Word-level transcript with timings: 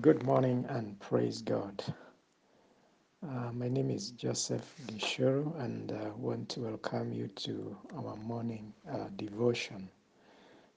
Good 0.00 0.22
morning 0.24 0.64
and 0.70 0.98
praise 1.00 1.42
God. 1.42 1.84
Uh, 3.22 3.52
my 3.52 3.68
name 3.68 3.90
is 3.90 4.12
Joseph 4.12 4.74
Gishuru 4.86 5.58
and 5.60 5.92
I 5.92 6.06
uh, 6.06 6.10
want 6.16 6.48
to 6.50 6.60
welcome 6.62 7.12
you 7.12 7.28
to 7.28 7.76
our 7.96 8.16
morning 8.16 8.74
uh, 8.90 9.08
devotion. 9.16 9.90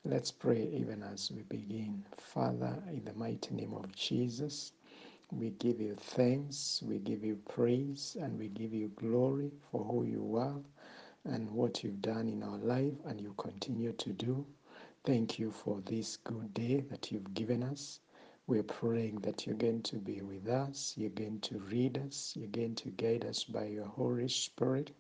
Let's 0.06 0.32
pray 0.32 0.64
even 0.74 1.04
as 1.04 1.32
we 1.32 1.44
begin. 1.44 2.06
Father, 2.18 2.78
in 2.90 3.06
the 3.06 3.14
mighty 3.14 3.56
name 3.56 3.74
of 3.74 3.96
Jesus, 3.96 4.74
we 5.32 5.52
give 5.52 5.82
you 5.82 5.96
thanks, 5.96 6.84
we 6.86 7.00
give 7.00 7.24
you 7.24 7.38
praise, 7.50 8.18
and 8.22 8.40
we 8.40 8.50
give 8.50 8.74
you 8.74 8.90
glory 8.98 9.52
for 9.72 9.84
who 9.86 10.06
you 10.06 10.38
are 10.38 10.62
and 11.26 11.52
what 11.52 11.84
you've 11.84 12.02
done 12.02 12.28
in 12.30 12.44
our 12.44 12.58
life 12.60 12.94
and 13.06 13.22
you 13.22 13.34
continue 13.38 13.94
to 13.94 14.14
do. 14.14 14.46
Thank 15.06 15.40
you 15.40 15.52
for 15.52 15.82
this 15.86 16.18
good 16.18 16.54
day 16.54 16.86
that 16.92 17.12
you've 17.12 17.34
given 17.34 17.64
us. 17.64 18.00
We're 18.48 18.64
praying 18.64 19.22
that 19.22 19.48
you're 19.48 19.56
going 19.56 19.84
to 19.84 19.98
be 19.98 20.22
with 20.22 20.50
us, 20.50 20.94
you're 20.98 21.10
going 21.12 21.40
to 21.42 21.60
read 21.60 21.98
us, 21.98 22.34
you're 22.38 22.50
going 22.50 22.76
to 22.76 22.90
guide 22.92 23.26
us 23.26 23.46
by 23.46 23.66
your 23.66 23.88
Holy 23.88 24.30
Spirit, 24.30 24.92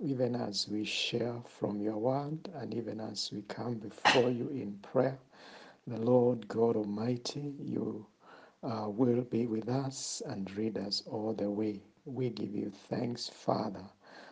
even 0.00 0.36
as 0.36 0.68
we 0.68 0.84
share 0.84 1.36
from 1.60 1.80
your 1.82 1.98
word 1.98 2.48
and 2.54 2.74
even 2.74 3.00
as 3.00 3.30
we 3.32 3.42
come 3.42 3.74
before 3.76 4.30
you 4.30 4.48
in 4.50 4.78
prayer. 4.82 5.18
The 5.86 5.98
Lord 5.98 6.48
God 6.48 6.76
Almighty, 6.76 7.54
you 7.60 8.06
uh, 8.62 8.88
will 8.88 9.22
be 9.22 9.46
with 9.46 9.68
us 9.68 10.22
and 10.26 10.50
read 10.56 10.78
us 10.78 11.02
all 11.06 11.34
the 11.34 11.50
way. 11.50 11.82
We 12.06 12.30
give 12.30 12.54
you 12.54 12.70
thanks, 12.90 13.28
Father, 13.28 13.84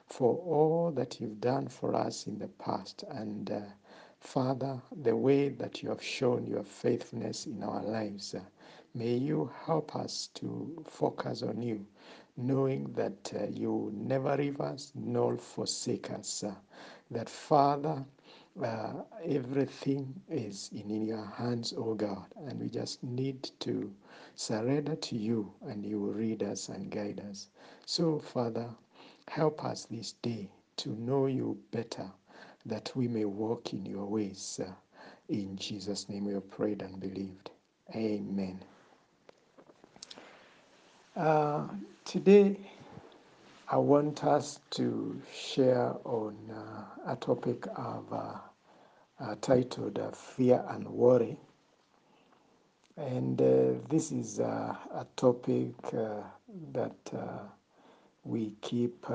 for 0.07 0.37
all 0.37 0.93
that 0.93 1.21
you've 1.21 1.41
done 1.41 1.69
for 1.69 1.95
us 1.95 2.27
in 2.27 2.39
the 2.39 2.49
past 2.49 3.05
and 3.11 3.51
uh, 3.51 3.61
Father, 4.27 4.83
the 5.03 5.17
way 5.17 5.49
that 5.51 5.83
you 5.83 5.89
have 5.91 6.03
shown 6.03 6.47
your 6.47 6.65
faithfulness 6.65 7.47
in 7.47 7.63
our 7.63 7.83
lives, 7.85 8.35
uh, 8.35 8.41
may 8.93 9.15
you 9.15 9.51
help 9.65 9.95
us 9.95 10.27
to 10.35 10.85
focus 10.85 11.43
on 11.43 11.63
you, 11.63 11.87
knowing 12.37 12.93
that 12.95 13.33
uh, 13.35 13.47
you 13.47 13.93
never 13.95 14.37
leave 14.37 14.61
us 14.61 14.93
nor 14.97 15.37
forsake 15.39 16.11
us. 16.11 16.43
Uh, 16.43 16.55
that, 17.11 17.29
Father, 17.31 18.05
uh, 18.63 18.95
everything 19.25 20.21
is 20.29 20.71
in 20.75 20.91
your 21.07 21.25
hands, 21.25 21.73
O 21.77 21.95
God, 21.95 22.27
and 22.37 22.61
we 22.61 22.69
just 22.69 23.03
need 23.05 23.45
to 23.61 23.95
surrender 24.35 24.97
to 24.97 25.17
you, 25.17 25.53
and 25.63 25.87
you 25.87 26.01
will 26.01 26.15
lead 26.15 26.43
us 26.43 26.69
and 26.69 26.91
guide 26.91 27.21
us. 27.31 27.49
So, 27.87 28.19
Father, 28.19 28.69
help 29.29 29.65
us 29.65 29.85
this 29.85 30.15
day 30.15 30.51
to 30.79 30.91
know 30.91 31.27
you 31.27 31.59
better 31.71 32.11
that 32.67 32.93
we 32.95 33.09
may 33.09 33.25
walk 33.25 33.73
in 33.73 33.87
your 33.87 34.07
ways. 34.07 34.61
In 35.29 35.57
Jesus' 35.57 36.09
name 36.09 36.25
we 36.27 36.35
have 36.35 36.51
prayed 36.51 36.83
and 36.83 37.01
believed. 37.01 37.51
Amen. 37.95 38.61
Uh, 41.17 41.67
today, 42.05 42.59
I 43.69 43.77
want 43.79 44.23
us 44.25 44.61
to 44.71 45.21
share 45.33 45.95
on 46.05 46.37
uh, 46.51 47.13
a 47.13 47.17
topic 47.17 47.67
of 47.77 48.13
uh, 48.13 48.35
uh 49.19 49.35
titled 49.41 49.99
uh, 49.99 50.11
Fear 50.11 50.65
and 50.69 50.87
Worry. 50.89 51.37
And 52.97 53.41
uh, 53.41 53.81
this 53.89 54.13
is 54.13 54.41
a 54.41 55.07
topic 55.17 55.73
that 56.73 57.13
we 58.25 58.53
keep 58.61 59.07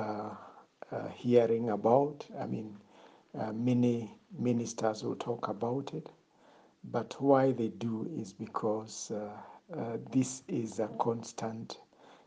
hearing 1.16 1.70
about. 1.70 2.26
I 2.40 2.46
mean, 2.46 2.78
many 3.34 4.18
ministers 4.38 5.04
will 5.04 5.16
talk 5.16 5.48
about 5.48 5.94
it. 5.94 6.10
But 6.84 7.22
why 7.22 7.52
they 7.52 7.70
do 7.70 8.08
is 8.16 8.34
because 8.34 9.12
uh, 9.12 9.32
uh, 9.76 9.98
this 10.12 10.44
is 10.48 10.80
a 10.80 10.88
constant, 11.00 11.80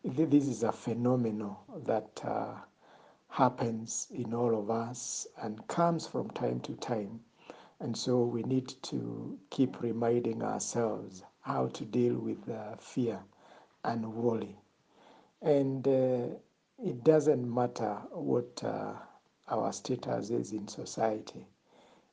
this 0.04 0.46
is 0.46 0.62
a 0.62 0.72
phenomenon 0.72 1.56
that 1.86 2.20
uh, 2.24 2.54
happens 3.28 4.06
in 4.12 4.32
all 4.32 4.56
of 4.58 4.70
us 4.70 5.26
and 5.42 5.66
comes 5.66 6.06
from 6.06 6.30
time 6.30 6.60
to 6.60 6.74
time. 6.76 7.20
And 7.80 7.96
so 7.96 8.22
we 8.22 8.42
need 8.44 8.68
to 8.84 9.38
keep 9.50 9.82
reminding 9.82 10.42
ourselves 10.42 11.24
how 11.40 11.66
to 11.68 11.84
deal 11.84 12.16
with 12.16 12.48
uh, 12.48 12.76
fear 12.76 13.20
and 13.84 14.14
worry. 14.14 14.56
And 15.42 15.86
uh, 15.86 16.28
it 16.78 17.04
doesn't 17.04 17.52
matter 17.52 17.94
what 18.12 18.62
uh, 18.64 18.94
our 19.48 19.72
status 19.72 20.30
is 20.30 20.52
in 20.52 20.68
society 20.68 21.46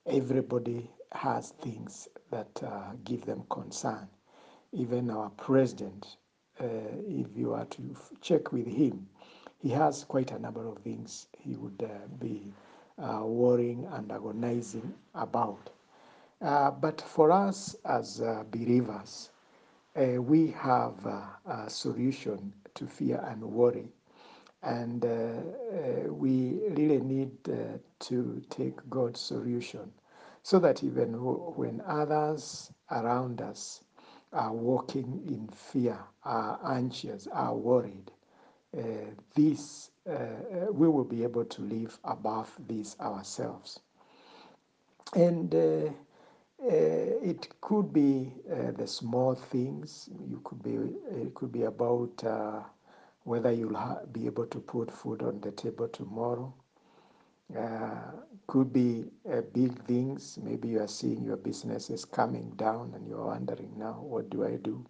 everybody 0.05 0.89
has 1.13 1.51
things 1.51 2.07
that 2.31 2.63
uh, 2.63 2.91
give 3.03 3.25
them 3.25 3.43
concern. 3.49 4.07
Even 4.73 5.09
our 5.11 5.29
president, 5.31 6.17
uh, 6.59 6.65
if 7.07 7.27
you 7.37 7.53
are 7.53 7.65
to 7.65 7.95
check 8.21 8.51
with 8.51 8.67
him, 8.67 9.07
he 9.59 9.69
has 9.69 10.03
quite 10.05 10.31
a 10.31 10.39
number 10.39 10.67
of 10.67 10.77
things 10.79 11.27
he 11.37 11.55
would 11.55 11.83
uh, 11.83 12.07
be 12.19 12.51
uh, 12.97 13.21
worrying 13.25 13.85
and 13.93 14.11
agonizing 14.11 14.93
about. 15.15 15.69
Uh, 16.41 16.71
but 16.71 17.01
for 17.01 17.31
us 17.31 17.75
as 17.85 18.21
uh, 18.21 18.43
believers, 18.51 19.29
we 19.95 20.47
have 20.51 21.05
a 21.05 21.69
solution 21.69 22.53
to 22.73 22.87
fear 22.87 23.23
and 23.29 23.43
worry 23.43 23.89
and 24.63 25.05
uh, 25.05 25.07
uh, 25.09 26.13
we 26.13 26.59
really 26.69 26.99
need 26.99 27.31
uh, 27.49 27.77
to 27.99 28.41
take 28.49 28.77
God's 28.89 29.19
solution 29.19 29.91
so 30.43 30.59
that 30.59 30.83
even 30.83 31.13
when 31.55 31.81
others 31.85 32.71
around 32.91 33.41
us 33.41 33.83
are 34.33 34.53
walking 34.53 35.21
in 35.27 35.47
fear, 35.49 35.99
are 36.23 36.59
anxious, 36.65 37.27
are 37.27 37.55
worried, 37.55 38.11
uh, 38.77 38.81
this 39.35 39.91
uh, 40.07 40.13
uh, 40.13 40.71
we 40.71 40.87
will 40.87 41.03
be 41.03 41.23
able 41.23 41.45
to 41.45 41.61
live 41.61 41.99
above 42.05 42.51
this 42.67 42.95
ourselves. 43.01 43.79
And 45.13 45.53
it 46.63 47.49
could 47.61 47.91
be 47.91 48.33
the 48.47 48.87
small 48.87 49.35
things. 49.35 50.09
You 50.29 50.39
could 50.43 50.63
be. 50.63 50.75
It 51.11 51.33
could 51.35 51.51
be 51.51 51.63
about 51.63 52.23
whether 53.23 53.51
you'll 53.51 53.75
ha- 53.77 54.05
be 54.11 54.25
able 54.27 54.47
to 54.47 54.59
put 54.59 54.91
food 54.91 55.21
on 55.23 55.41
the 55.41 55.51
table 55.51 55.87
tomorrow. 55.87 56.53
Uh, 57.57 58.11
could 58.47 58.73
be 58.73 59.05
uh, 59.31 59.41
big 59.53 59.77
things. 59.85 60.37
Maybe 60.41 60.69
you 60.69 60.81
are 60.81 60.87
seeing 60.87 61.23
your 61.23 61.37
business 61.37 61.89
is 61.89 62.05
coming 62.05 62.51
down 62.57 62.93
and 62.95 63.07
you're 63.07 63.25
wondering 63.25 63.73
now, 63.77 63.93
what 64.01 64.29
do 64.29 64.45
I 64.45 64.55
do? 64.57 64.85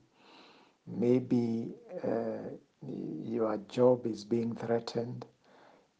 Maybe 0.87 1.75
uh, 2.03 2.49
your 3.23 3.57
job 3.69 4.05
is 4.07 4.23
being 4.25 4.55
threatened. 4.55 5.25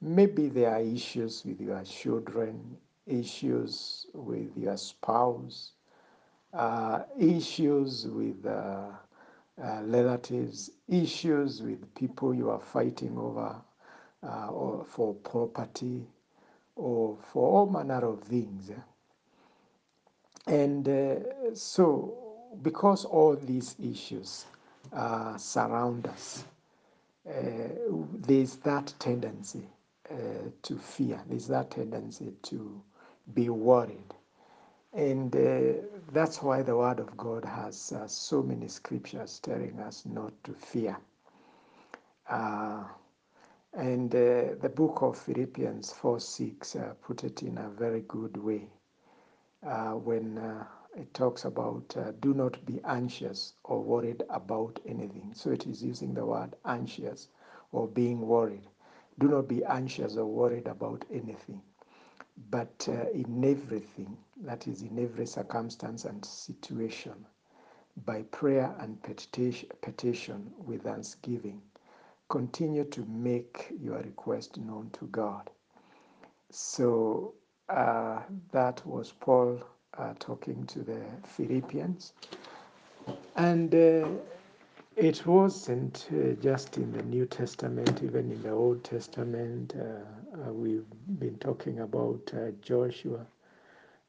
Maybe 0.02 0.50
there 0.50 0.72
are 0.72 0.82
issues 0.82 1.44
with 1.46 1.62
your 1.62 1.84
children, 1.84 2.78
issues 3.08 4.08
with 4.14 4.56
your 4.58 4.78
spouse, 4.78 5.74
uh, 6.54 7.04
issues 7.20 8.08
with 8.08 8.46
uh, 9.64 9.82
relatives, 9.84 10.72
issues 10.88 11.62
with 11.62 11.94
people 11.96 12.34
you 12.34 12.50
are 12.50 12.60
fighting 12.60 13.18
over 13.18 13.56
uh, 14.24 14.48
or 14.48 14.86
for 14.86 15.14
property 15.14 16.06
or 16.76 17.18
for 17.32 17.48
all 17.48 17.66
manner 17.70 18.06
of 18.06 18.22
things. 18.24 18.72
And 20.48 20.88
uh, 20.88 21.56
so, 21.56 22.18
because 22.62 23.06
all 23.06 23.36
these 23.36 23.76
issues 23.82 24.46
uh, 24.94 25.38
surround 25.38 26.08
us, 26.08 26.44
uh, 27.30 27.34
there's 28.16 28.56
that 28.58 28.94
tendency 29.00 29.68
to 30.64 30.78
fear, 30.78 31.22
there's 31.30 31.48
that 31.48 31.72
tendency 31.72 32.34
to 32.42 32.82
be 33.34 33.48
worried. 33.48 34.14
And 34.94 35.34
uh, 35.34 35.82
that's 36.12 36.42
why 36.42 36.64
the 36.64 36.76
Word 36.76 37.00
of 37.00 37.16
God 37.16 37.46
has 37.46 37.94
uh, 37.94 38.08
so 38.08 38.44
many 38.44 38.68
scriptures 38.68 39.40
telling 39.40 39.80
us 39.80 40.06
not 40.06 40.34
to 40.44 40.54
fear. 40.54 40.98
Uh, 42.30 42.84
and 43.74 44.14
uh, 44.14 44.56
the 44.62 44.72
book 44.76 45.02
of 45.02 45.18
Philippians 45.18 45.94
4 45.94 46.20
6 46.20 46.76
uh, 46.76 46.94
put 47.02 47.24
it 47.24 47.42
in 47.42 47.58
a 47.58 47.70
very 47.70 48.02
good 48.02 48.36
way 48.36 48.68
uh, 49.66 49.92
when 49.92 50.38
it 50.98 51.14
talks 51.14 51.46
about 51.46 51.96
do 52.20 52.34
not 52.34 52.66
be 52.66 52.82
anxious 52.84 53.54
or 53.64 53.82
worried 53.82 54.24
about 54.30 54.78
anything. 54.86 55.32
So 55.34 55.52
it 55.52 55.66
is 55.68 55.82
using 55.82 56.14
the 56.14 56.26
word 56.26 56.56
anxious 56.66 57.30
or 57.72 57.88
being 57.88 58.20
worried. 58.28 58.68
Do 59.20 59.30
not 59.30 59.48
be 59.48 59.64
anxious 59.64 60.18
or 60.18 60.26
worried 60.26 60.68
about 60.68 61.06
anything. 61.10 61.62
But 62.50 62.88
uh, 62.90 63.10
in 63.12 63.44
everything, 63.46 64.18
that 64.44 64.68
is, 64.68 64.82
in 64.82 65.00
every 65.00 65.26
circumstance 65.28 66.06
and 66.06 66.24
situation, 66.26 67.26
by 68.06 68.24
prayer 68.24 68.76
and 68.80 69.02
petition, 69.82 70.52
with 70.58 70.84
thanksgiving, 70.84 71.62
continue 72.30 72.86
to 72.86 73.06
make 73.06 73.74
your 73.82 74.00
request 74.00 74.58
known 74.58 74.90
to 74.94 75.06
God. 75.08 75.50
So 76.52 77.36
uh, 77.70 78.22
that 78.52 78.86
was 78.86 79.14
Paul 79.20 79.62
uh, 79.98 80.14
talking 80.20 80.66
to 80.68 80.80
the 80.80 81.02
Philippians. 81.26 82.14
And 83.36 83.76
uh, 83.76 84.10
It 84.98 85.26
wasn't 85.26 86.08
uh, 86.12 86.34
just 86.42 86.78
in 86.78 86.92
the 86.92 87.04
New 87.04 87.26
Testament, 87.26 88.02
even 88.04 88.32
in 88.32 88.44
the 88.44 88.52
Old 88.52 88.84
Testament. 88.84 89.74
Uh, 90.34 90.54
we've 90.54 90.86
been 91.20 91.38
talking 91.40 91.80
about 91.80 92.32
uh, 92.34 92.52
Joshua 92.62 93.26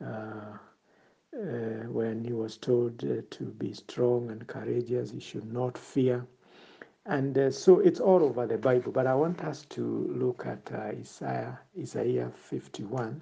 uh, 0.01 0.57
when 1.33 2.23
he 2.25 2.33
was 2.33 2.57
told 2.57 3.01
to 3.01 3.45
be 3.59 3.73
strong 3.73 4.31
and 4.31 4.47
courageous, 4.47 5.11
he 5.11 5.19
should 5.19 5.53
not 5.53 5.77
fear. 5.77 6.25
And 7.07 7.53
so 7.53 7.81
it's 7.81 7.99
all 7.99 8.23
over 8.23 8.47
the 8.47 8.59
Bible. 8.59 8.93
But 8.93 9.09
I 9.09 9.15
want 9.17 9.43
us 9.43 9.65
to 9.71 9.83
look 10.15 10.47
at 10.47 10.71
Isaiah, 10.73 11.59
Isaiah 11.77 12.31
51. 12.37 13.21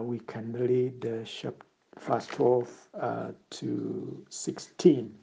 we 0.00 0.18
can 0.18 0.52
read 0.52 1.06
uh, 1.06 1.50
verse 2.00 2.26
12 2.26 2.88
to 3.50 4.26
16. 4.28 5.14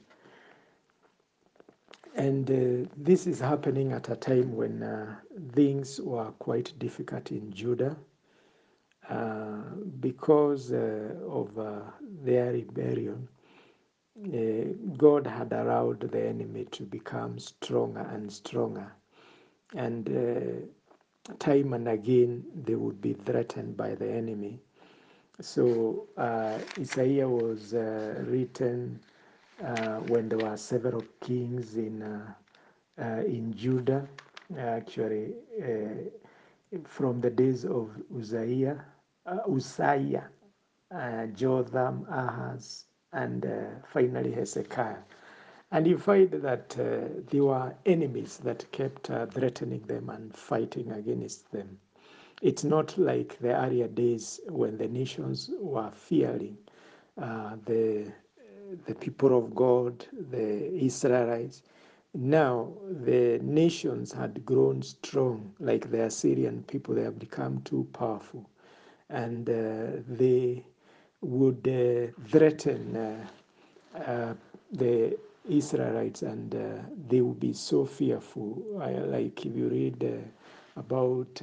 And 2.14 2.50
uh, 2.50 2.88
this 2.96 3.26
is 3.26 3.40
happening 3.40 3.92
at 3.92 4.08
a 4.08 4.16
time 4.16 4.54
when 4.54 4.82
uh, 4.82 5.16
things 5.52 6.00
were 6.00 6.30
quite 6.38 6.72
difficult 6.78 7.30
in 7.32 7.52
Judah 7.52 7.96
uh, 9.10 9.62
because 10.00 10.72
uh, 10.72 11.14
of 11.28 11.58
uh, 11.58 11.80
their 12.22 12.52
rebellion. 12.52 13.28
Uh, 14.18 14.72
God 14.96 15.26
had 15.26 15.52
allowed 15.52 16.00
the 16.10 16.22
enemy 16.26 16.66
to 16.70 16.84
become 16.84 17.38
stronger 17.38 18.06
and 18.12 18.32
stronger. 18.32 18.92
And 19.74 20.06
time 21.40 21.72
and 21.72 21.88
again, 21.88 22.44
they 22.64 22.76
would 22.76 23.00
be 23.00 23.14
threatened 23.14 23.76
by 23.76 23.96
the 23.96 24.08
enemy. 24.08 24.60
So 25.40 26.06
Isaiah 26.78 27.28
was 27.28 27.74
written 27.74 29.00
when 30.08 30.28
there 30.28 30.38
were 30.38 30.56
several 30.56 31.04
kings 31.20 31.76
in 31.76 32.02
uh, 32.02 32.34
uh, 33.00 33.22
in 33.24 33.54
Judah, 33.54 34.06
actually 34.58 35.34
from 36.84 37.20
the 37.20 37.30
days 37.30 37.64
of 37.64 37.90
Uzziah, 38.16 38.84
Uzziah, 39.48 40.28
Jotham, 41.34 42.06
Ahaz, 42.10 42.86
and 43.12 43.46
finally 43.86 44.32
Hezekiah. 44.32 44.98
And 45.70 45.86
you 45.86 45.98
find 45.98 46.30
that 46.30 46.76
uh, 46.78 47.08
there 47.30 47.44
were 47.44 47.74
enemies 47.84 48.38
that 48.44 48.70
kept 48.70 49.10
uh, 49.10 49.26
threatening 49.26 49.82
them 49.82 50.08
and 50.08 50.34
fighting 50.34 50.92
against 50.92 51.50
them. 51.50 51.80
It's 52.42 52.62
not 52.64 52.96
like 52.98 53.38
the 53.40 53.56
earlier 53.56 53.88
days 53.88 54.40
when 54.48 54.78
the 54.78 54.88
nations 54.88 55.50
were 55.58 55.90
fearing 55.90 56.58
uh, 57.20 57.56
the 57.66 58.12
the 58.86 58.94
people 58.94 59.36
of 59.36 59.54
God, 59.54 60.06
the 60.30 60.72
Israelites. 60.74 61.62
Now 62.14 62.72
the 63.04 63.40
nations 63.42 64.12
had 64.12 64.44
grown 64.44 64.82
strong, 64.82 65.52
like 65.58 65.90
the 65.90 66.04
Assyrian 66.04 66.62
people, 66.64 66.94
they 66.94 67.02
have 67.02 67.18
become 67.18 67.62
too 67.62 67.86
powerful. 67.92 68.48
And 69.08 69.48
uh, 69.48 70.02
they 70.08 70.64
would 71.20 71.66
uh, 71.66 72.12
threaten 72.28 72.96
uh, 72.96 73.26
uh 73.98 74.34
the 74.72 75.16
Israelites, 75.48 76.22
and 76.22 76.54
uh, 76.54 76.82
they 77.08 77.20
would 77.20 77.38
be 77.38 77.52
so 77.52 77.84
fearful. 77.84 78.62
like 78.74 79.44
if 79.44 79.54
you 79.54 79.68
read 79.68 80.02
uh, 80.04 80.80
about 80.80 81.42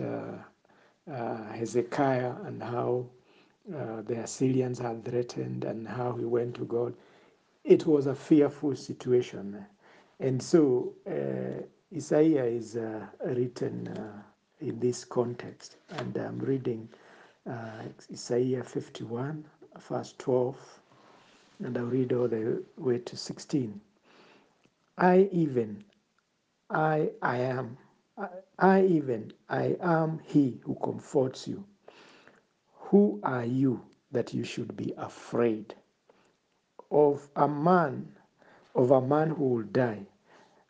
Hezekiah 1.53 2.35
and 2.45 2.61
how 2.61 3.05
the 3.67 4.21
Assyrians 4.23 4.79
had 4.79 5.05
threatened 5.05 5.63
and 5.63 5.87
how 5.87 6.13
he 6.13 6.25
went 6.25 6.55
to 6.55 6.65
God 6.65 6.93
it 7.63 7.85
was 7.85 8.07
a 8.07 8.15
fearful 8.15 8.75
situation. 8.75 9.65
And 10.19 10.41
so 10.41 10.93
uh, 11.07 11.63
Isaiah 11.95 12.45
is 12.45 12.75
uh, 12.77 13.05
written 13.25 13.87
uh, 13.87 14.21
in 14.59 14.79
this 14.79 15.05
context. 15.05 15.77
And 15.89 16.15
I'm 16.17 16.39
reading 16.39 16.89
uh, 17.49 17.83
Isaiah 18.11 18.63
51, 18.63 19.45
verse 19.89 20.13
12, 20.17 20.79
and 21.63 21.77
I'll 21.77 21.85
read 21.85 22.13
all 22.13 22.27
the 22.27 22.63
way 22.77 22.99
to 22.99 23.17
16. 23.17 23.79
I 24.97 25.29
even, 25.31 25.83
I, 26.69 27.11
I 27.21 27.37
am, 27.37 27.77
I, 28.17 28.27
I 28.59 28.85
even, 28.85 29.33
I 29.49 29.75
am 29.81 30.19
he 30.25 30.59
who 30.63 30.75
comforts 30.83 31.47
you. 31.47 31.63
Who 32.75 33.19
are 33.23 33.45
you 33.45 33.81
that 34.11 34.33
you 34.33 34.43
should 34.43 34.75
be 34.75 34.93
afraid? 34.97 35.75
Of 36.91 37.29
a 37.37 37.47
man, 37.47 38.13
of 38.75 38.91
a 38.91 39.01
man 39.01 39.29
who 39.31 39.45
will 39.45 39.63
die, 39.63 40.05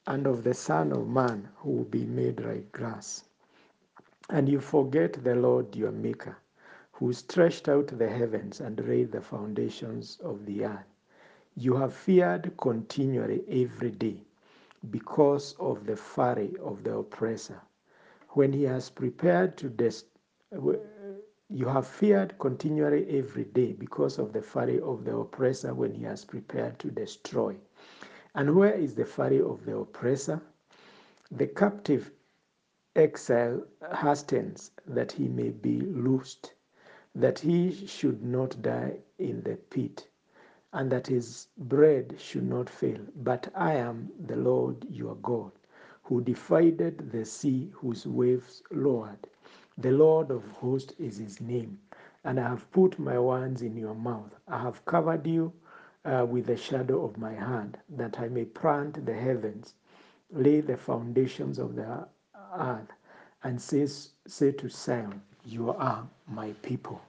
and 0.07 0.27
of 0.27 0.43
the 0.43 0.53
Son 0.53 0.91
of 0.91 1.07
Man 1.07 1.49
who 1.57 1.71
will 1.71 1.83
be 1.85 2.05
made 2.05 2.39
like 2.39 2.71
grass. 2.71 3.25
And 4.29 4.47
you 4.47 4.59
forget 4.59 5.13
the 5.23 5.35
Lord 5.35 5.75
your 5.75 5.91
Maker, 5.91 6.37
who 6.93 7.11
stretched 7.13 7.67
out 7.67 7.87
the 7.87 8.07
heavens 8.09 8.61
and 8.61 8.79
laid 8.87 9.11
the 9.11 9.21
foundations 9.21 10.19
of 10.23 10.45
the 10.45 10.65
earth. 10.65 10.85
You 11.55 11.75
have 11.75 11.93
feared 11.93 12.55
continually 12.57 13.43
every 13.49 13.91
day 13.91 14.21
because 14.91 15.55
of 15.59 15.85
the 15.85 15.95
fury 15.95 16.55
of 16.63 16.83
the 16.83 16.97
oppressor. 16.97 17.61
When 18.29 18.53
he 18.53 18.63
has 18.63 18.89
prepared 18.89 19.57
to 19.57 19.69
destroy, 19.69 20.77
you 21.53 21.65
have 21.67 21.85
feared 21.85 22.39
continually 22.39 23.05
every 23.19 23.43
day 23.43 23.73
because 23.73 24.17
of 24.17 24.31
the 24.31 24.41
fury 24.41 24.79
of 24.79 25.03
the 25.03 25.13
oppressor 25.15 25.73
when 25.73 25.93
he 25.93 26.03
has 26.05 26.23
prepared 26.23 26.79
to 26.79 26.89
destroy. 26.89 27.53
And 28.35 28.55
where 28.55 28.73
is 28.73 28.95
the 28.95 29.03
fury 29.03 29.41
of 29.41 29.65
the 29.65 29.75
oppressor? 29.75 30.41
The 31.29 31.47
captive 31.47 32.09
exile 32.95 33.65
hastens 34.01 34.71
that 34.87 35.11
he 35.11 35.27
may 35.27 35.49
be 35.49 35.81
loosed, 35.81 36.53
that 37.15 37.39
he 37.39 37.85
should 37.85 38.23
not 38.23 38.61
die 38.61 38.99
in 39.19 39.41
the 39.43 39.57
pit, 39.57 40.07
and 40.71 40.89
that 40.91 41.07
his 41.07 41.47
bread 41.57 42.15
should 42.17 42.47
not 42.47 42.69
fail. 42.69 43.01
But 43.17 43.51
I 43.55 43.73
am 43.73 44.09
the 44.25 44.37
Lord 44.37 44.85
your 44.89 45.15
God, 45.15 45.51
who 46.03 46.21
divided 46.21 47.11
the 47.11 47.25
sea 47.25 47.71
whose 47.75 48.07
waves 48.07 48.63
lowered 48.71 49.27
the 49.81 49.91
Lord 49.91 50.31
of 50.31 50.45
hosts 50.51 50.93
is 50.99 51.17
his 51.17 51.41
name. 51.41 51.79
And 52.23 52.39
I 52.39 52.49
have 52.49 52.71
put 52.71 52.99
my 52.99 53.19
words 53.19 53.61
in 53.61 53.75
your 53.77 53.95
mouth. 53.95 54.31
I 54.47 54.59
have 54.61 54.85
covered 54.85 55.25
you 55.27 55.53
uh, 56.05 56.25
with 56.29 56.45
the 56.47 56.57
shadow 56.57 57.03
of 57.05 57.17
my 57.17 57.33
hand, 57.33 57.77
that 57.89 58.19
I 58.19 58.27
may 58.27 58.45
plant 58.45 59.05
the 59.05 59.13
heavens, 59.13 59.73
lay 60.31 60.61
the 60.61 60.77
foundations 60.77 61.59
of 61.59 61.75
the 61.75 62.07
earth, 62.57 62.91
and 63.43 63.61
say, 63.61 63.87
say 64.27 64.51
to 64.51 64.69
Zion, 64.69 65.21
You 65.45 65.71
are 65.71 66.07
my 66.27 66.51
people. 66.61 67.01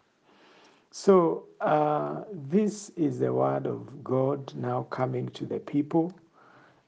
So, 0.90 1.44
uh, 1.60 2.24
this 2.32 2.90
is 2.90 3.18
the 3.18 3.32
word 3.32 3.66
of 3.66 4.04
God 4.04 4.54
now 4.54 4.82
coming 4.90 5.28
to 5.30 5.46
the 5.46 5.58
people 5.60 6.12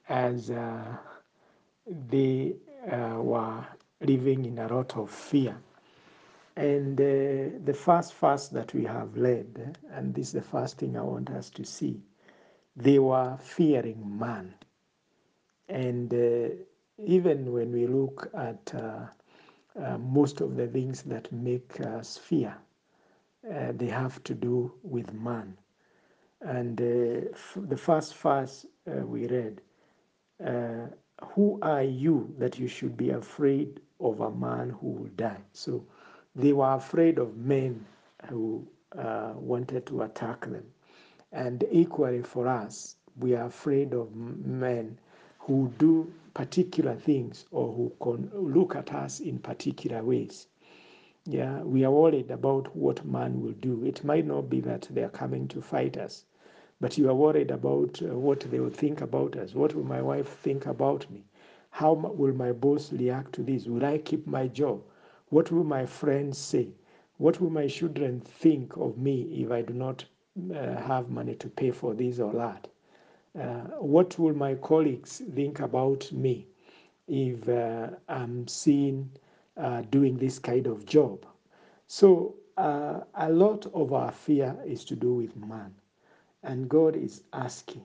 as 0.09 0.51
uh, 0.51 0.97
they 2.11 2.55
uh, 2.91 3.17
were 3.21 3.65
living 4.03 4.45
in 4.45 4.59
a 4.59 4.69
lot 4.69 4.97
of 4.97 5.11
fear. 5.11 5.57
And 6.57 7.01
uh, 7.01 7.59
the 7.65 7.75
first 7.75 8.15
fast 8.15 8.53
that 8.53 8.73
we 8.75 8.85
have 8.85 9.17
read, 9.17 9.77
and 9.91 10.15
this 10.15 10.29
is 10.29 10.33
the 10.35 10.43
first 10.43 10.79
thing 10.79 10.97
I 10.97 11.03
want 11.03 11.31
us 11.31 11.51
to 11.51 11.65
see, 11.65 12.01
they 12.77 13.01
were 13.01 13.37
fearing 13.39 14.19
man. 14.19 14.55
And 15.69 16.15
uh, 16.15 16.55
even 17.05 17.53
when 17.53 17.73
we 17.73 17.87
look 17.87 18.31
at 18.35 18.73
uh, 18.75 19.07
uh 19.77 19.99
most 19.99 20.41
of 20.41 20.55
the 20.55 20.69
things 20.69 21.03
that 21.03 21.33
make 21.33 21.81
us 21.81 22.17
fear, 22.17 22.57
uh, 23.53 23.73
they 23.75 23.89
have 23.89 24.23
to 24.25 24.35
do 24.35 24.73
with 24.83 25.13
man. 25.13 25.59
And 26.41 26.81
uh, 26.81 27.37
the 27.57 27.77
first 27.77 28.15
verse 28.17 28.65
we 28.87 29.27
read, 29.27 29.61
Who 31.35 31.59
are 31.63 31.83
you 31.83 32.33
that 32.39 32.61
you 32.61 32.69
should 32.69 32.97
be 32.97 33.11
afraid 33.11 33.81
of 33.99 34.21
a 34.21 34.31
man 34.31 34.71
who 34.71 34.91
will 34.91 35.11
die? 35.17 35.43
So 35.53 35.85
they 36.37 36.53
were 36.53 36.75
afraid 36.75 37.19
of 37.19 37.37
men 37.37 37.87
who 38.29 38.67
uh, 38.99 39.33
wanted 39.37 39.87
to 39.87 40.03
attack 40.03 40.47
them. 40.47 40.65
And 41.33 41.65
equally 41.71 42.23
for 42.23 42.47
us, 42.49 42.97
we 43.19 43.35
are 43.35 43.47
afraid 43.47 43.93
of 43.95 44.15
men 44.15 44.99
who 45.39 45.73
do 45.79 46.13
particular 46.35 46.95
things 46.95 47.45
or 47.51 47.73
who 47.73 47.93
can 48.01 48.31
look 48.35 48.75
at 48.75 48.93
us 48.93 49.21
in 49.21 49.39
particular 49.39 50.03
ways. 50.03 50.49
Yeah, 51.27 51.63
we 51.63 51.85
are 51.85 51.91
worried 51.91 52.31
about 52.31 52.75
what 52.77 53.05
man 53.05 53.41
will 53.43 53.53
do. 53.53 53.85
It 53.85 54.05
might 54.05 54.27
not 54.27 54.51
be 54.51 54.61
that 54.61 54.89
they 54.91 55.03
are 55.03 55.09
coming 55.09 55.49
to 55.49 55.63
fight 55.63 55.97
us, 55.97 56.25
but 56.81 56.99
you 56.99 57.09
are 57.09 57.15
worried 57.15 57.51
about 57.51 58.03
uh, 58.03 58.19
what 58.19 58.41
they 58.41 58.61
will 58.61 58.71
think 58.71 59.01
about 59.01 59.37
us. 59.37 59.55
What 59.55 59.75
will 59.75 59.85
my 59.85 60.03
wife 60.03 60.29
think 60.29 60.67
about 60.67 61.11
me? 61.11 61.25
How 61.71 61.95
will 61.95 62.35
my 62.35 62.53
boss 62.53 62.93
react 62.93 63.33
to 63.35 63.43
this? 63.43 63.67
Will 63.67 63.85
I 63.85 63.99
keep 63.99 64.27
my 64.27 64.49
job? 64.49 64.83
What 65.35 65.51
will 65.51 65.65
my 65.65 65.85
friends 65.85 66.39
say? 66.39 66.69
What 67.19 67.41
will 67.41 67.51
my 67.51 67.67
children 67.67 68.21
think 68.21 68.77
of 68.77 68.97
me 68.97 69.23
if 69.43 69.51
I 69.51 69.63
do 69.63 69.75
not 69.75 70.05
uh, 70.55 70.77
have 70.77 71.11
money 71.11 71.35
to 71.35 71.49
pay 71.49 71.73
for 71.73 71.93
this 71.93 72.21
or 72.21 72.33
that? 72.35 72.69
Uh, 73.37 73.63
what 73.81 74.17
will 74.17 74.35
my 74.37 74.55
colleagues 74.55 75.23
think 75.35 75.59
about 75.59 76.13
me 76.13 76.47
if 77.09 77.49
uh, 77.49 77.89
I'm 78.09 78.47
seen 78.47 79.11
uh, 79.57 79.83
doing 79.91 80.17
this 80.19 80.39
kind 80.39 80.69
of 80.69 80.87
job? 80.87 81.27
So, 81.89 82.37
uh, 82.57 83.01
a 83.15 83.29
lot 83.33 83.67
of 83.75 83.93
our 83.93 84.13
fear 84.13 84.57
is 84.65 84.85
to 84.85 84.95
do 84.95 85.15
with 85.15 85.35
man. 85.35 85.75
And 86.45 86.69
God 86.69 86.95
is 86.95 87.25
asking, 87.33 87.85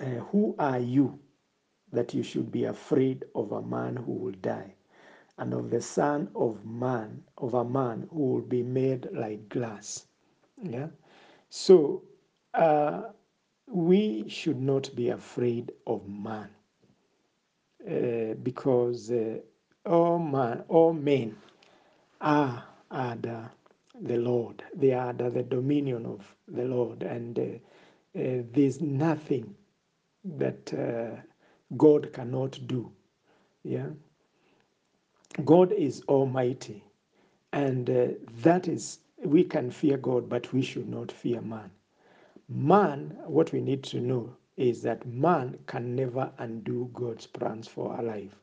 uh, 0.00 0.18
Who 0.32 0.56
are 0.58 0.80
you 0.80 1.20
that 1.92 2.12
you 2.12 2.24
should 2.24 2.50
be 2.50 2.64
afraid 2.64 3.24
of 3.36 3.52
a 3.52 3.62
man 3.62 3.94
who 3.94 4.14
will 4.14 4.38
die? 4.42 4.74
And 5.38 5.54
of 5.54 5.70
the 5.70 5.80
Son 5.80 6.28
of 6.34 6.64
Man, 6.64 7.22
of 7.38 7.54
a 7.54 7.64
man 7.64 8.08
who 8.12 8.32
will 8.32 8.42
be 8.42 8.62
made 8.62 9.08
like 9.12 9.48
glass. 9.48 10.06
Yeah. 10.62 10.88
So 11.48 12.02
uh, 12.54 13.02
we 13.68 14.28
should 14.28 14.60
not 14.60 14.94
be 14.94 15.08
afraid 15.10 15.72
of 15.86 16.06
man 16.08 16.50
uh, 17.88 18.34
because 18.42 19.10
uh, 19.10 19.38
all 19.86 20.18
man, 20.18 20.64
all 20.68 20.92
men 20.92 21.36
are 22.20 22.64
under 22.90 23.50
the 24.00 24.16
Lord. 24.16 24.62
They 24.74 24.92
are 24.92 25.08
under 25.08 25.30
the 25.30 25.42
dominion 25.42 26.06
of 26.06 26.34
the 26.48 26.64
Lord, 26.64 27.02
and 27.02 27.38
uh, 27.38 27.42
uh, 28.18 28.42
there's 28.52 28.80
nothing 28.80 29.54
that 30.24 30.72
uh, 30.74 31.20
God 31.76 32.12
cannot 32.12 32.58
do. 32.66 32.92
Yeah, 33.64 33.88
God 35.44 35.72
is 35.72 36.02
Almighty, 36.08 36.84
and 37.52 37.90
uh, 37.90 38.06
that 38.42 38.68
is 38.68 39.00
we 39.24 39.44
can 39.44 39.70
fear 39.70 39.96
God, 39.96 40.28
but 40.28 40.52
we 40.52 40.62
should 40.62 40.88
not 40.88 41.12
fear 41.12 41.40
man. 41.40 41.70
Man, 42.48 43.16
what 43.26 43.52
we 43.52 43.60
need 43.60 43.82
to 43.84 44.00
know 44.00 44.36
is 44.56 44.82
that 44.82 45.06
man 45.06 45.58
can 45.66 45.96
never 45.96 46.30
undo 46.38 46.90
God's 46.92 47.26
plans 47.26 47.68
for 47.68 47.92
our 47.94 48.02
life. 48.02 48.36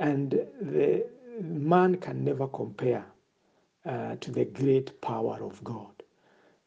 And 0.00 0.32
the 0.60 1.06
man 1.40 1.96
can 1.96 2.24
never 2.24 2.48
compare 2.48 3.04
uh, 3.84 4.16
to 4.16 4.32
the 4.32 4.44
great 4.46 5.00
power 5.00 5.38
of 5.42 5.62
God. 5.64 6.02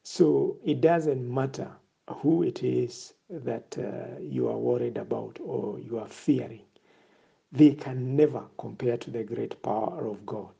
So 0.03 0.57
it 0.63 0.81
doesn't 0.81 1.31
matter 1.33 1.69
who 2.09 2.43
it 2.43 2.63
is 2.63 3.13
that 3.29 3.77
uh, 3.77 4.19
you 4.21 4.47
are 4.47 4.57
worried 4.57 4.97
about 4.97 5.37
or 5.43 5.79
you 5.79 5.99
are 5.99 6.07
fearing. 6.07 6.61
They 7.51 7.71
can 7.71 8.15
never 8.15 8.43
compare 8.59 8.97
to 8.97 9.09
the 9.09 9.23
great 9.23 9.61
power 9.63 10.07
of 10.07 10.23
God. 10.25 10.51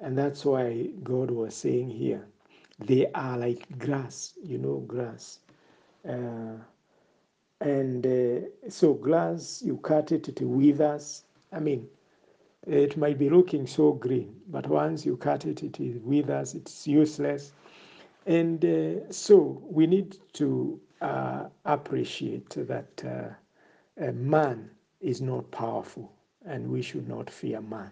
And 0.00 0.18
that's 0.18 0.44
why 0.44 0.88
God 1.04 1.30
was 1.30 1.54
saying 1.54 1.90
here, 1.90 2.26
they 2.80 3.06
are 3.14 3.38
like 3.38 3.78
grass, 3.78 4.34
you 4.42 4.58
know, 4.58 4.78
grass. 4.88 5.38
Uh, 6.06 6.58
and 7.60 8.06
uh, 8.06 8.46
so 8.68 8.92
grass, 8.94 9.62
you 9.64 9.78
cut 9.78 10.12
it, 10.12 10.28
it 10.28 10.42
withers. 10.42 11.24
I 11.52 11.60
mean, 11.60 11.88
it 12.66 12.96
might 12.96 13.18
be 13.18 13.30
looking 13.30 13.66
so 13.66 13.92
green, 13.92 14.34
but 14.48 14.66
once 14.66 15.06
you 15.06 15.16
cut 15.16 15.46
it, 15.46 15.62
it 15.62 15.78
withers, 16.04 16.54
it's 16.54 16.86
useless. 16.86 17.52
And 18.26 18.64
uh, 18.64 19.12
so 19.12 19.62
we 19.64 19.86
need 19.86 20.18
to 20.34 20.80
uh, 21.00 21.44
appreciate 21.64 22.50
that 22.50 23.04
uh, 23.98 24.12
man 24.12 24.70
is 25.00 25.22
not 25.22 25.50
powerful 25.52 26.12
and 26.46 26.70
we 26.70 26.82
should 26.82 27.08
not 27.08 27.30
fear 27.30 27.60
man. 27.60 27.90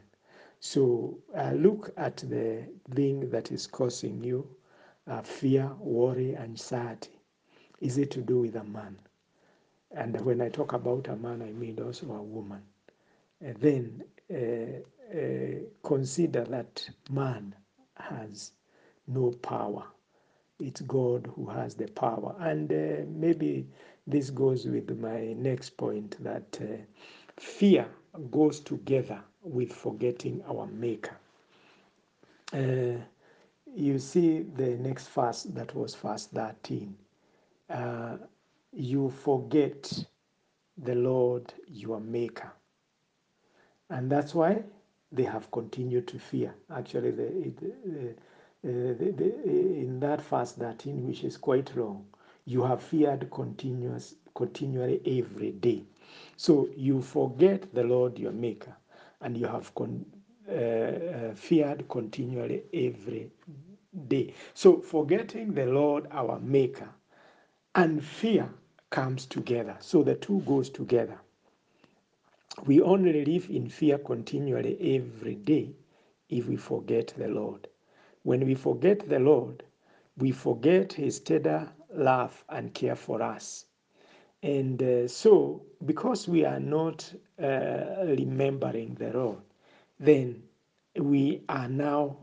So 0.61 1.19
uh, 1.37 1.53
look 1.53 1.93
at 1.97 2.17
the 2.19 2.65
thing 2.95 3.29
that 3.31 3.53
is 3.53 3.67
causing 3.67 4.25
you 4.25 4.49
uh, 5.07 5.23
fear, 5.23 5.71
worry, 5.79 6.37
anxiety. 6.37 7.11
Is 7.81 7.99
it 7.99 8.11
to 8.13 8.23
do 8.23 8.41
with 8.41 8.57
a 8.57 8.65
man? 8.65 8.97
And 9.91 10.19
when 10.23 10.41
I 10.41 10.49
talk 10.49 10.73
about 10.73 11.09
a 11.09 11.17
man, 11.17 11.43
I 11.43 11.53
mean 11.53 11.79
also 11.83 12.11
a 12.13 12.23
woman. 12.23 12.63
And 13.41 13.57
then 13.59 14.05
uh, 14.33 15.17
uh, 15.17 15.59
consider 15.83 16.45
that 16.45 16.89
man 17.11 17.55
has 17.97 18.53
no 19.07 19.31
power. 19.33 19.85
It's 20.59 20.81
God 20.81 21.31
who 21.35 21.47
has 21.47 21.75
the 21.75 21.89
power. 21.89 22.35
And 22.41 22.73
uh, 22.73 23.05
maybe 23.09 23.67
this 24.07 24.31
goes 24.31 24.67
with 24.67 24.99
my 24.99 25.35
next 25.35 25.77
point 25.77 26.23
that 26.25 26.59
uh, 26.61 26.77
fear 27.39 27.87
goes 28.31 28.61
together 28.61 29.21
with 29.43 29.73
forgetting 29.73 30.43
our 30.49 30.67
Maker. 30.67 31.17
Uh, 32.53 32.99
you 33.75 33.99
see 33.99 34.43
the 34.57 34.77
next 34.77 35.09
verse 35.09 35.43
that 35.43 35.75
was 35.75 35.95
verse 35.95 36.27
13. 36.27 36.95
Uh, 37.71 38.17
you 38.73 39.11
forget 39.11 39.93
the 40.79 40.95
Lord 40.95 41.53
your 41.69 42.01
Maker. 42.01 42.53
And 43.91 44.11
that's 44.11 44.35
why 44.35 44.63
they 45.13 45.25
have 45.25 45.51
continued 45.51 46.09
to 46.09 46.19
fear. 46.19 46.55
Actually, 46.75 47.13
the, 47.13 47.53
the, 47.61 48.15
the, 48.63 49.13
the, 49.13 49.45
in 49.45 50.01
that 50.01 50.21
verse 50.23 50.53
13, 50.53 51.07
which 51.07 51.25
is 51.25 51.37
quite 51.37 51.75
long, 51.77 52.05
you 52.47 52.63
have 52.63 52.83
feared 52.83 53.31
continuous, 53.31 54.15
continually 54.35 55.01
every 55.21 55.53
day. 55.53 55.85
So 56.37 56.69
you 56.77 57.03
forget 57.03 57.73
the 57.75 57.85
Lord 57.85 58.19
your 58.19 58.33
Maker, 58.33 58.77
and 59.21 59.37
you 59.37 59.47
have 59.47 59.75
con, 59.75 60.05
uh, 60.49 60.53
uh, 60.55 61.35
feared 61.35 61.89
continually 61.89 62.65
every 62.73 63.31
day. 64.09 64.35
So 64.55 64.81
forgetting 64.81 65.55
the 65.55 65.67
Lord 65.67 66.07
our 66.11 66.39
Maker 66.41 66.89
and 67.75 68.05
fear 68.05 68.49
comes 68.91 69.27
together. 69.27 69.77
So 69.81 70.03
the 70.03 70.15
two 70.17 70.41
goes 70.47 70.71
together. 70.71 71.19
We 72.67 72.81
only 72.81 73.25
live 73.25 73.51
in 73.51 73.69
fear 73.69 73.99
continually 73.99 74.97
every 74.97 75.35
day 75.37 75.71
if 76.29 76.47
we 76.49 76.57
forget 76.57 77.15
the 77.17 77.29
Lord. 77.29 77.69
When 78.23 78.47
we 78.47 78.55
forget 78.55 79.09
the 79.09 79.19
Lord, 79.19 79.65
we 80.17 80.31
forget 80.33 80.93
his 80.93 81.21
tender 81.21 81.69
love 81.93 82.45
and 82.49 82.73
care 82.73 82.97
for 82.97 83.23
us. 83.23 83.67
And 84.45 84.83
uh, 84.83 85.09
so, 85.09 85.63
because 85.87 86.29
we 86.29 86.45
are 86.45 86.61
not 86.61 87.11
uh, 87.43 88.05
remembering 88.05 88.95
the 88.97 89.11
Lord, 89.11 89.39
then 89.99 90.43
we 90.97 91.41
are 91.49 91.67
now 91.67 92.19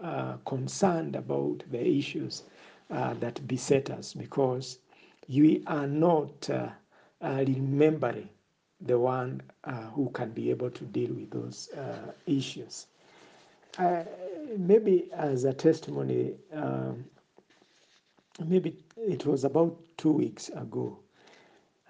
uh, 0.00 0.38
concerned 0.46 1.14
about 1.14 1.62
the 1.70 1.86
issues 1.86 2.42
uh, 2.90 3.14
that 3.20 3.46
beset 3.46 3.88
us 3.88 4.14
because 4.14 4.80
we 5.28 5.62
are 5.68 5.86
not 5.86 6.50
uh, 6.50 6.70
uh, 7.22 7.44
remembering 7.46 8.28
the 8.80 8.98
one 8.98 9.40
who 9.94 10.10
can 10.10 10.30
be 10.32 10.50
able 10.50 10.70
to 10.70 10.84
deal 10.86 11.12
with 11.12 11.30
those 11.30 11.68
issues. 12.26 12.88
Maybe 14.58 15.08
as 15.12 15.44
a 15.44 15.52
testimony, 15.52 16.34
um, 16.52 17.04
maybe 18.44 18.76
it 18.96 19.24
was 19.24 19.44
about 19.44 19.78
two 19.98 20.10
weeks 20.10 20.48
ago. 20.48 20.98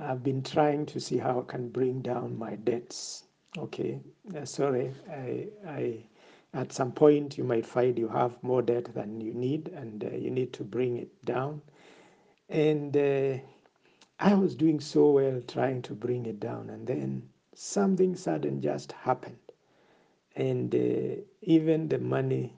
I've 0.00 0.22
been 0.22 0.42
trying 0.42 0.86
to 0.86 1.00
see 1.00 1.18
how 1.18 1.40
I 1.40 1.52
can 1.52 1.68
bring 1.68 2.00
down 2.00 2.38
my 2.38 2.56
debts. 2.56 3.24
Okay, 3.58 4.00
uh, 4.36 4.44
sorry, 4.44 4.92
I, 5.10 5.48
I, 5.68 6.04
at 6.54 6.72
some 6.72 6.92
point 6.92 7.36
you 7.36 7.44
might 7.44 7.66
find 7.66 7.98
you 7.98 8.08
have 8.08 8.42
more 8.42 8.62
debt 8.62 8.94
than 8.94 9.20
you 9.20 9.34
need, 9.34 9.68
and 9.68 10.02
uh, 10.04 10.16
you 10.16 10.30
need 10.30 10.52
to 10.54 10.64
bring 10.64 10.96
it 10.96 11.24
down. 11.24 11.60
And 12.48 12.96
uh, 12.96 13.38
I 14.18 14.34
was 14.34 14.54
doing 14.54 14.80
so 14.80 15.10
well 15.10 15.42
trying 15.46 15.82
to 15.82 15.94
bring 15.94 16.26
it 16.26 16.40
down, 16.40 16.70
and 16.70 16.86
then 16.86 17.28
something 17.54 18.16
sudden 18.16 18.62
just 18.62 18.92
happened. 18.92 19.38
And 20.34 20.74
uh, 20.74 21.20
even 21.42 21.88
the 21.88 21.98
money 21.98 22.54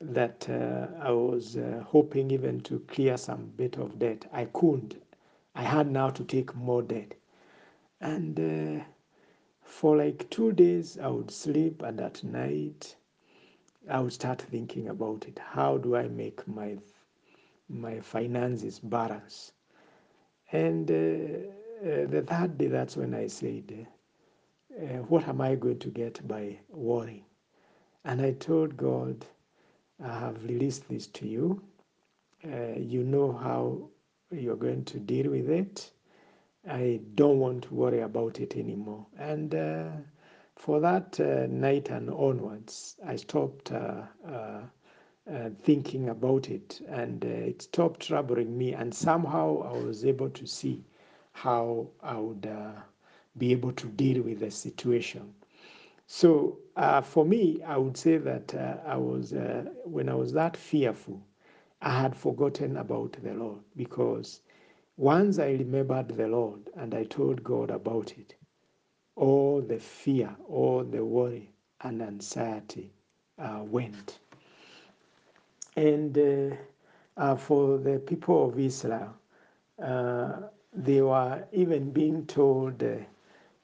that 0.00 0.48
uh, 0.48 0.86
I 1.02 1.10
was 1.10 1.56
uh, 1.56 1.82
hoping 1.84 2.30
even 2.30 2.60
to 2.62 2.78
clear 2.80 3.16
some 3.16 3.50
bit 3.56 3.78
of 3.78 3.98
debt, 3.98 4.26
I 4.32 4.44
couldn't. 4.44 4.96
I 5.58 5.62
had 5.62 5.90
now 5.90 6.10
to 6.10 6.24
take 6.24 6.54
more 6.56 6.82
debt. 6.82 7.14
And 8.00 8.38
uh, 8.40 8.84
for 9.62 9.96
like 9.96 10.30
two 10.30 10.52
days, 10.52 10.98
I 10.98 11.08
would 11.08 11.32
sleep, 11.32 11.82
and 11.82 12.00
at 12.00 12.22
night, 12.24 12.96
I 13.90 14.00
would 14.00 14.12
start 14.12 14.40
thinking 14.40 14.88
about 14.88 15.26
it. 15.28 15.38
How 15.40 15.76
do 15.78 15.96
I 15.96 16.08
make 16.08 16.46
my 16.48 16.78
my 17.68 18.00
finances 18.00 18.78
balance? 18.78 19.52
And 20.52 20.90
uh, 20.90 20.94
uh, 20.94 22.06
the 22.06 22.22
third 22.26 22.56
day, 22.58 22.68
that's 22.68 22.96
when 22.96 23.14
I 23.14 23.26
said, 23.26 23.86
uh, 24.80 25.02
What 25.10 25.28
am 25.28 25.40
I 25.40 25.56
going 25.56 25.80
to 25.80 25.90
get 25.90 26.26
by 26.28 26.60
worrying? 26.70 27.24
And 28.04 28.22
I 28.22 28.32
told 28.32 28.76
God, 28.76 29.26
I 30.02 30.20
have 30.20 30.44
released 30.44 30.88
this 30.88 31.08
to 31.08 31.26
you. 31.26 31.62
Uh, 32.44 32.78
you 32.78 33.02
know 33.02 33.32
how 33.32 33.90
you're 34.30 34.56
going 34.56 34.84
to 34.84 34.98
deal 34.98 35.30
with 35.30 35.48
it. 35.50 35.90
I 36.68 37.00
don't 37.14 37.38
want 37.38 37.64
to 37.64 37.74
worry 37.74 38.00
about 38.00 38.40
it 38.40 38.56
anymore. 38.56 39.06
And 39.18 39.54
uh, 39.54 39.88
for 40.56 40.80
that 40.80 41.18
uh, 41.20 41.46
night 41.46 41.90
and 41.90 42.10
onwards, 42.10 42.96
I 43.06 43.16
stopped 43.16 43.72
uh, 43.72 44.02
uh, 44.26 44.60
uh, 45.30 45.50
thinking 45.62 46.08
about 46.08 46.50
it, 46.50 46.80
and 46.88 47.24
uh, 47.24 47.28
it 47.28 47.62
stopped 47.62 48.00
troubling 48.06 48.56
me. 48.58 48.72
And 48.74 48.94
somehow 48.94 49.62
I 49.62 49.78
was 49.78 50.04
able 50.04 50.30
to 50.30 50.46
see 50.46 50.84
how 51.32 51.88
I 52.02 52.18
would 52.18 52.48
be 53.38 53.52
able 53.52 53.72
to 53.72 53.86
deal 53.88 54.22
with 54.22 54.40
the 54.40 54.50
situation. 54.50 55.34
So 56.06 56.58
for 57.04 57.24
me, 57.24 57.62
I 57.62 57.76
would 57.76 57.96
say 57.96 58.16
that 58.18 58.54
I 58.86 58.96
was 58.96 59.32
when 59.84 60.08
I 60.08 60.14
was 60.14 60.32
that 60.32 60.56
fearful, 60.56 61.22
I 61.82 62.00
had 62.02 62.16
forgotten 62.16 62.76
about 62.78 63.16
the 63.22 63.34
Lord 63.34 63.60
because 63.76 64.40
once 64.96 65.38
I 65.38 65.50
remembered 65.52 66.08
the 66.08 66.28
Lord 66.28 66.70
and 66.76 66.94
I 66.94 67.04
told 67.04 67.44
God 67.44 67.70
about 67.70 68.12
it, 68.18 68.34
all 69.16 69.60
the 69.62 69.78
fear, 69.78 70.34
all 70.48 70.84
the 70.84 71.04
worry 71.04 71.50
and 71.82 72.02
anxiety 72.02 72.92
uh, 73.38 73.60
went. 73.64 74.18
And 75.76 76.18
uh, 76.18 76.56
uh, 77.16 77.36
for 77.36 77.78
the 77.78 77.98
people 78.00 78.48
of 78.48 78.58
Israel, 78.58 79.14
uh, 79.82 80.32
they 80.74 81.02
were 81.02 81.44
even 81.52 81.90
being 81.92 82.26
told 82.26 82.82
uh, 82.82 82.96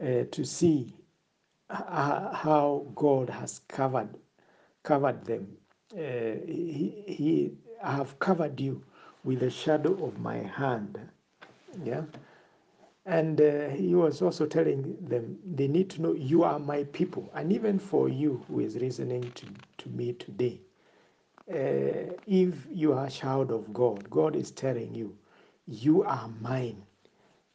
uh, 0.04 0.24
to 0.30 0.44
see 0.44 0.94
how 1.70 2.86
God 2.94 3.30
has 3.30 3.60
covered 3.68 4.10
covered 4.84 5.24
them. 5.24 5.48
He, 5.94 7.04
he, 7.06 7.52
I 7.84 7.92
have 7.92 8.18
covered 8.18 8.58
you 8.58 8.82
with 9.24 9.40
the 9.40 9.50
shadow 9.50 10.04
of 10.06 10.18
my 10.18 10.38
hand. 10.38 10.98
Yeah. 11.84 12.02
And 13.06 13.38
uh, 13.40 13.68
he 13.68 13.94
was 13.94 14.22
also 14.22 14.46
telling 14.46 14.96
them 15.02 15.38
they 15.44 15.68
need 15.68 15.90
to 15.90 16.02
know 16.02 16.14
you 16.14 16.44
are 16.44 16.58
my 16.58 16.84
people. 16.84 17.30
And 17.34 17.52
even 17.52 17.78
for 17.78 18.08
you 18.08 18.42
who 18.48 18.60
is 18.60 18.76
listening 18.76 19.30
to, 19.34 19.46
to 19.78 19.88
me 19.90 20.14
today, 20.14 20.60
uh, 21.52 22.14
if 22.26 22.66
you 22.72 22.94
are 22.94 23.06
a 23.06 23.10
child 23.10 23.50
of 23.50 23.70
God, 23.74 24.08
God 24.08 24.34
is 24.34 24.50
telling 24.50 24.94
you, 24.94 25.14
you 25.66 26.04
are 26.04 26.30
mine. 26.40 26.82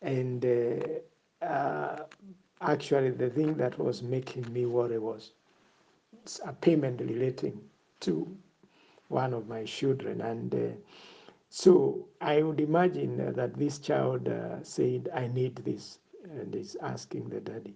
And 0.03 0.45
uh, 0.45 1.45
uh, 1.45 2.03
actually, 2.61 3.09
the 3.09 3.31
thing 3.31 3.55
that 3.55 3.79
was 3.79 4.03
making 4.03 4.51
me 4.53 4.67
worry 4.67 4.99
was 4.99 5.31
a 6.45 6.53
payment 6.53 7.01
relating 7.01 7.59
to 8.01 8.37
one 9.09 9.33
of 9.33 9.47
my 9.47 9.63
children. 9.65 10.21
And 10.21 10.53
uh, 10.55 10.77
so 11.49 12.07
I 12.21 12.41
would 12.43 12.59
imagine 12.59 13.19
uh, 13.19 13.31
that 13.31 13.55
this 13.55 13.79
child 13.79 14.27
uh, 14.29 14.63
said, 14.63 15.09
I 15.13 15.27
need 15.27 15.55
this, 15.57 15.97
and 16.23 16.55
is 16.55 16.77
asking 16.81 17.29
the 17.29 17.41
daddy. 17.41 17.75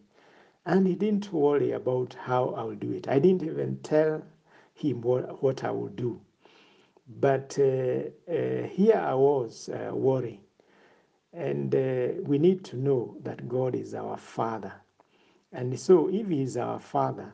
And 0.65 0.87
he 0.87 0.95
didn't 0.95 1.33
worry 1.33 1.71
about 1.71 2.13
how 2.13 2.49
I 2.49 2.63
will 2.63 2.75
do 2.75 2.91
it. 2.93 3.07
I 3.07 3.19
didn't 3.19 3.43
even 3.43 3.77
tell 3.83 4.23
him 4.75 5.01
what, 5.01 5.41
what 5.43 5.63
I 5.63 5.71
would 5.71 5.95
do. 5.95 6.21
But 7.19 7.57
uh, 7.59 8.09
uh, 8.31 8.67
here 8.67 8.95
I 8.95 9.13
was 9.13 9.69
worrying. 9.91 10.39
And 11.33 11.73
we 12.27 12.37
need 12.37 12.63
to 12.65 12.77
know 12.77 13.17
that 13.23 13.49
God 13.49 13.75
is 13.75 13.93
our 13.95 14.17
Father. 14.17 14.73
And 15.51 15.77
so, 15.79 16.07
if 16.09 16.27
He 16.29 16.43
is 16.43 16.57
our 16.57 16.79
Father, 16.79 17.33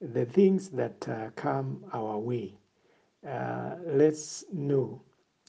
the 0.00 0.24
things 0.24 0.68
that 0.70 1.06
come 1.36 1.84
our 1.92 2.16
way, 2.18 2.54
let's 3.24 4.44
know 4.52 5.00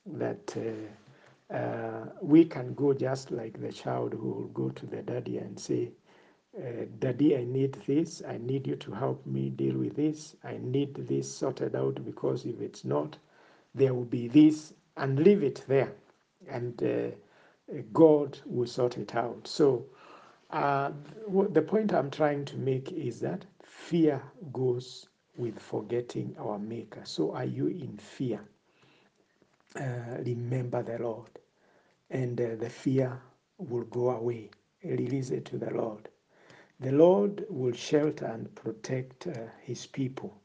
that 0.05 0.55
uh, 0.57 1.53
uh, 1.53 2.05
we 2.21 2.45
can 2.45 2.73
go 2.73 2.93
just 2.93 3.31
like 3.31 3.59
the 3.61 3.71
child 3.71 4.13
who 4.13 4.29
will 4.29 4.47
go 4.47 4.69
to 4.69 4.85
the 4.85 5.01
daddy 5.01 5.37
and 5.37 5.59
say, 5.59 5.91
uh, 6.57 6.85
Daddy, 6.99 7.35
I 7.35 7.43
need 7.43 7.73
this. 7.85 8.21
I 8.25 8.37
need 8.37 8.65
you 8.65 8.77
to 8.77 8.91
help 8.93 9.25
me 9.25 9.49
deal 9.49 9.77
with 9.77 9.95
this. 9.95 10.35
I 10.43 10.57
need 10.61 10.95
this 10.95 11.29
sorted 11.29 11.75
out 11.75 12.03
because 12.05 12.45
if 12.45 12.61
it's 12.61 12.85
not, 12.85 13.17
there 13.73 13.93
will 13.93 14.05
be 14.05 14.29
this, 14.29 14.73
and 14.95 15.19
leave 15.19 15.43
it 15.43 15.63
there. 15.67 15.91
And 16.47 16.81
uh, 16.81 17.07
God 17.91 18.39
will 18.45 18.67
sort 18.67 18.97
it 18.97 19.15
out. 19.15 19.47
So, 19.47 19.85
uh, 20.51 20.91
the 21.49 21.61
point 21.61 21.93
I'm 21.93 22.09
trying 22.09 22.45
to 22.45 22.57
make 22.57 22.91
is 22.93 23.19
that 23.19 23.45
fear 23.63 24.21
goes 24.53 25.09
with 25.37 25.59
forgetting 25.59 26.35
our 26.39 26.59
Maker. 26.59 27.01
So, 27.05 27.33
are 27.33 27.45
you 27.45 27.67
in 27.67 27.97
fear? 27.97 28.41
Uh, 29.75 30.17
remember 30.25 30.83
the 30.83 30.97
Lord, 30.99 31.29
and 32.09 32.39
uh, 32.39 32.55
the 32.55 32.69
fear 32.69 33.21
will 33.57 33.83
go 33.83 34.11
away. 34.11 34.51
Release 34.83 35.31
it 35.31 35.45
to 35.45 35.57
the 35.57 35.71
Lord. 35.71 36.09
The 36.79 36.91
Lord 36.91 37.45
will 37.49 37.73
shelter 37.73 38.25
and 38.25 38.53
protect 38.55 39.27
uh, 39.27 39.33
his 39.61 39.85
people. 39.85 40.35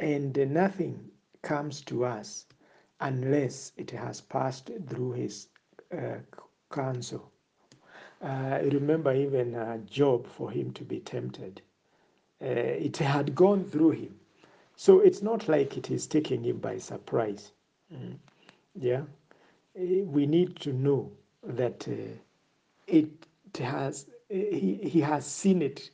And 0.00 0.36
nothing 0.52 1.10
comes 1.42 1.82
to 1.82 2.04
us 2.04 2.46
unless 3.00 3.72
it 3.76 3.90
has 3.92 4.20
passed 4.20 4.70
through 4.88 5.12
his 5.12 5.48
uh, 5.96 6.16
counsel. 6.70 7.30
Uh, 8.22 8.58
remember, 8.64 9.14
even 9.14 9.54
uh, 9.54 9.78
Job, 9.86 10.26
for 10.26 10.50
him 10.50 10.72
to 10.72 10.84
be 10.84 11.00
tempted, 11.00 11.62
uh, 12.42 12.46
it 12.46 12.96
had 12.98 13.34
gone 13.34 13.64
through 13.64 13.90
him. 13.90 14.18
So 14.76 15.00
it's 15.00 15.22
not 15.22 15.48
like 15.48 15.76
it 15.76 15.90
is 15.90 16.06
taking 16.06 16.44
him 16.44 16.58
by 16.58 16.78
surprise. 16.78 17.52
Mm. 17.92 18.16
Yeah. 18.74 19.02
Uh, 19.78 20.04
we 20.04 20.26
need 20.26 20.56
to 20.60 20.72
know 20.72 21.10
that 21.42 21.86
uh, 21.88 22.16
it 22.86 23.08
has, 23.58 24.06
he, 24.28 24.74
he 24.82 25.00
has 25.00 25.26
seen 25.26 25.62
it 25.62 25.90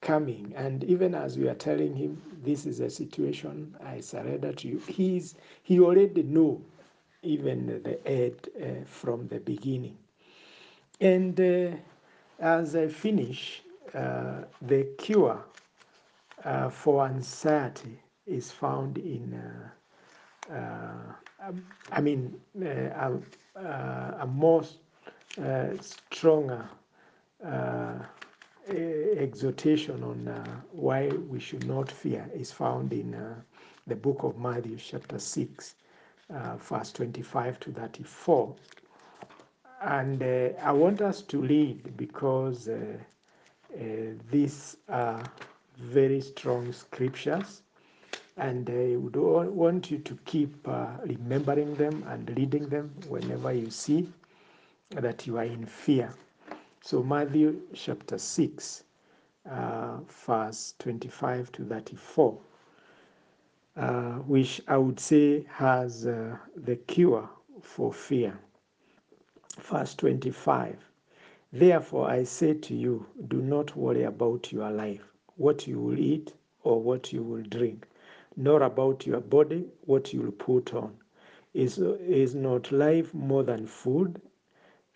coming. 0.00 0.52
And 0.56 0.84
even 0.84 1.14
as 1.14 1.38
we 1.38 1.48
are 1.48 1.54
telling 1.54 1.94
him, 1.94 2.20
this 2.42 2.66
is 2.66 2.80
a 2.80 2.90
situation, 2.90 3.74
I 3.84 4.00
surrender 4.00 4.52
to 4.52 4.68
you, 4.68 4.78
he's, 4.88 5.34
he 5.62 5.80
already 5.80 6.22
knew 6.22 6.62
even 7.22 7.82
the 7.82 8.06
end 8.06 8.48
uh, 8.60 8.84
from 8.86 9.28
the 9.28 9.40
beginning. 9.40 9.96
And 11.00 11.40
uh, 11.40 11.76
as 12.38 12.76
I 12.76 12.88
finish, 12.88 13.62
uh, 13.94 14.42
the 14.62 14.84
cure 14.98 15.42
for 16.70 17.04
anxiety 17.06 17.98
is 18.26 18.50
found 18.50 18.98
in, 18.98 19.34
uh, 20.50 20.52
uh, 20.52 21.52
I 21.92 22.00
mean, 22.00 22.40
uh, 22.60 23.10
a, 23.56 24.18
a 24.20 24.26
more 24.26 24.62
stronger 25.80 26.68
exhortation 29.18 30.02
on 30.02 30.28
uh, 30.28 30.60
why 30.72 31.08
we 31.08 31.40
should 31.40 31.66
not 31.66 31.90
fear 31.90 32.28
is 32.34 32.52
found 32.52 32.92
in 32.92 33.14
uh, 33.14 33.34
the 33.86 33.96
book 33.96 34.22
of 34.22 34.38
Matthew, 34.38 34.76
chapter 34.76 35.18
6, 35.18 35.74
uh, 36.32 36.56
verse 36.56 36.92
25 36.92 37.58
to 37.60 37.72
34. 37.72 38.54
And 39.82 40.22
uh, 40.22 40.48
I 40.62 40.72
want 40.72 41.00
us 41.00 41.22
to 41.22 41.40
read 41.40 41.96
because 41.96 42.68
uh, 42.68 42.98
uh, 44.88 45.22
very 45.80 46.20
strong 46.20 46.72
scriptures. 46.72 47.62
And 48.36 48.68
I 48.70 48.96
would 48.96 49.16
want 49.16 49.90
you 49.90 49.98
to 49.98 50.18
keep 50.24 50.66
remembering 51.04 51.74
them 51.74 52.04
and 52.08 52.36
reading 52.36 52.68
them 52.68 52.94
whenever 53.08 53.52
you 53.52 53.70
see 53.70 54.08
that 54.90 55.26
you 55.26 55.38
are 55.38 55.44
in 55.44 55.66
fear. 55.66 56.12
So, 56.82 57.02
Matthew 57.02 57.60
chapter 57.74 58.18
6, 58.18 58.84
uh, 59.50 59.98
verse 60.26 60.74
25 60.78 61.52
to 61.52 61.64
34, 61.64 62.38
uh, 63.76 64.12
which 64.20 64.60
I 64.66 64.76
would 64.78 64.98
say 64.98 65.44
has 65.50 66.06
uh, 66.06 66.36
the 66.56 66.76
cure 66.76 67.28
for 67.62 67.92
fear. 67.92 68.38
Verse 69.60 69.94
25 69.94 70.76
Therefore 71.52 72.08
I 72.08 72.24
say 72.24 72.54
to 72.54 72.74
you, 72.74 73.06
do 73.28 73.42
not 73.42 73.76
worry 73.76 74.04
about 74.04 74.52
your 74.52 74.70
life, 74.70 75.09
what 75.40 75.66
you 75.66 75.80
will 75.80 75.98
eat 75.98 76.34
or 76.64 76.82
what 76.82 77.14
you 77.14 77.22
will 77.22 77.42
drink, 77.42 77.88
nor 78.36 78.62
about 78.62 79.06
your 79.06 79.20
body, 79.20 79.64
what 79.86 80.12
you 80.12 80.20
will 80.20 80.32
put 80.32 80.74
on. 80.74 80.94
Is, 81.54 81.78
is 81.78 82.34
not 82.34 82.70
life 82.70 83.14
more 83.14 83.42
than 83.42 83.66
food, 83.66 84.20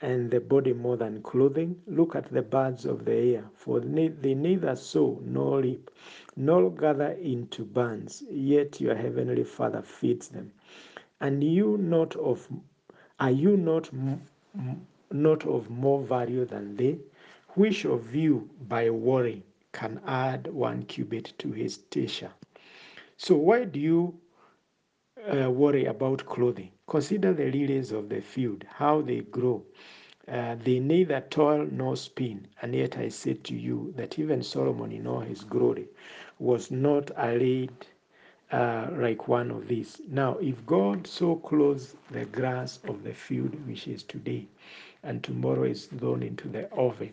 and 0.02 0.30
the 0.30 0.40
body 0.40 0.74
more 0.74 0.98
than 0.98 1.22
clothing? 1.22 1.80
Look 1.86 2.14
at 2.14 2.30
the 2.30 2.42
birds 2.42 2.84
of 2.84 3.06
the 3.06 3.14
air, 3.14 3.44
for 3.54 3.80
they 3.80 4.34
neither 4.34 4.76
sow 4.76 5.18
nor 5.24 5.62
reap, 5.62 5.90
nor 6.36 6.70
gather 6.70 7.12
into 7.12 7.64
barns, 7.64 8.22
yet 8.30 8.82
your 8.82 8.94
heavenly 8.96 9.44
Father 9.44 9.80
feeds 9.80 10.28
them. 10.28 10.52
And 11.22 11.42
you 11.42 11.78
not 11.78 12.16
of 12.16 12.46
are 13.18 13.30
you 13.30 13.56
not 13.56 13.88
not 15.10 15.46
of 15.46 15.70
more 15.70 16.02
value 16.02 16.44
than 16.44 16.76
they? 16.76 16.98
Which 17.54 17.86
of 17.86 18.14
you 18.14 18.50
by 18.68 18.90
worry 18.90 19.42
can 19.74 20.00
add 20.06 20.46
one 20.46 20.84
cubit 20.84 21.34
to 21.40 21.52
his 21.52 21.74
stature? 21.74 22.32
So 23.18 23.36
why 23.36 23.64
do 23.64 23.78
you 23.78 24.18
uh, 25.30 25.50
worry 25.50 25.84
about 25.84 26.24
clothing? 26.24 26.70
Consider 26.88 27.34
the 27.34 27.50
lilies 27.50 27.92
of 27.92 28.08
the 28.08 28.20
field, 28.20 28.64
how 28.68 29.02
they 29.02 29.20
grow. 29.20 29.62
Uh, 30.26 30.56
they 30.64 30.78
neither 30.80 31.20
toil 31.28 31.68
nor 31.70 31.96
spin, 31.96 32.46
and 32.62 32.74
yet 32.74 32.96
I 32.96 33.08
say 33.08 33.34
to 33.34 33.54
you 33.54 33.92
that 33.96 34.18
even 34.18 34.42
Solomon 34.42 34.92
in 34.92 35.06
all 35.06 35.20
his 35.20 35.44
glory 35.44 35.88
was 36.38 36.70
not 36.70 37.10
arrayed 37.18 37.72
uh, 38.52 38.88
like 38.92 39.28
one 39.28 39.50
of 39.50 39.68
these. 39.68 40.00
Now, 40.08 40.38
if 40.38 40.64
God 40.66 41.06
so 41.06 41.36
clothes 41.36 41.96
the 42.10 42.24
grass 42.26 42.78
of 42.84 43.02
the 43.02 43.12
field, 43.12 43.54
which 43.66 43.88
is 43.88 44.02
today, 44.02 44.46
and 45.02 45.22
tomorrow 45.22 45.64
is 45.64 45.86
thrown 45.86 46.22
into 46.22 46.48
the 46.48 46.72
oven, 46.72 47.12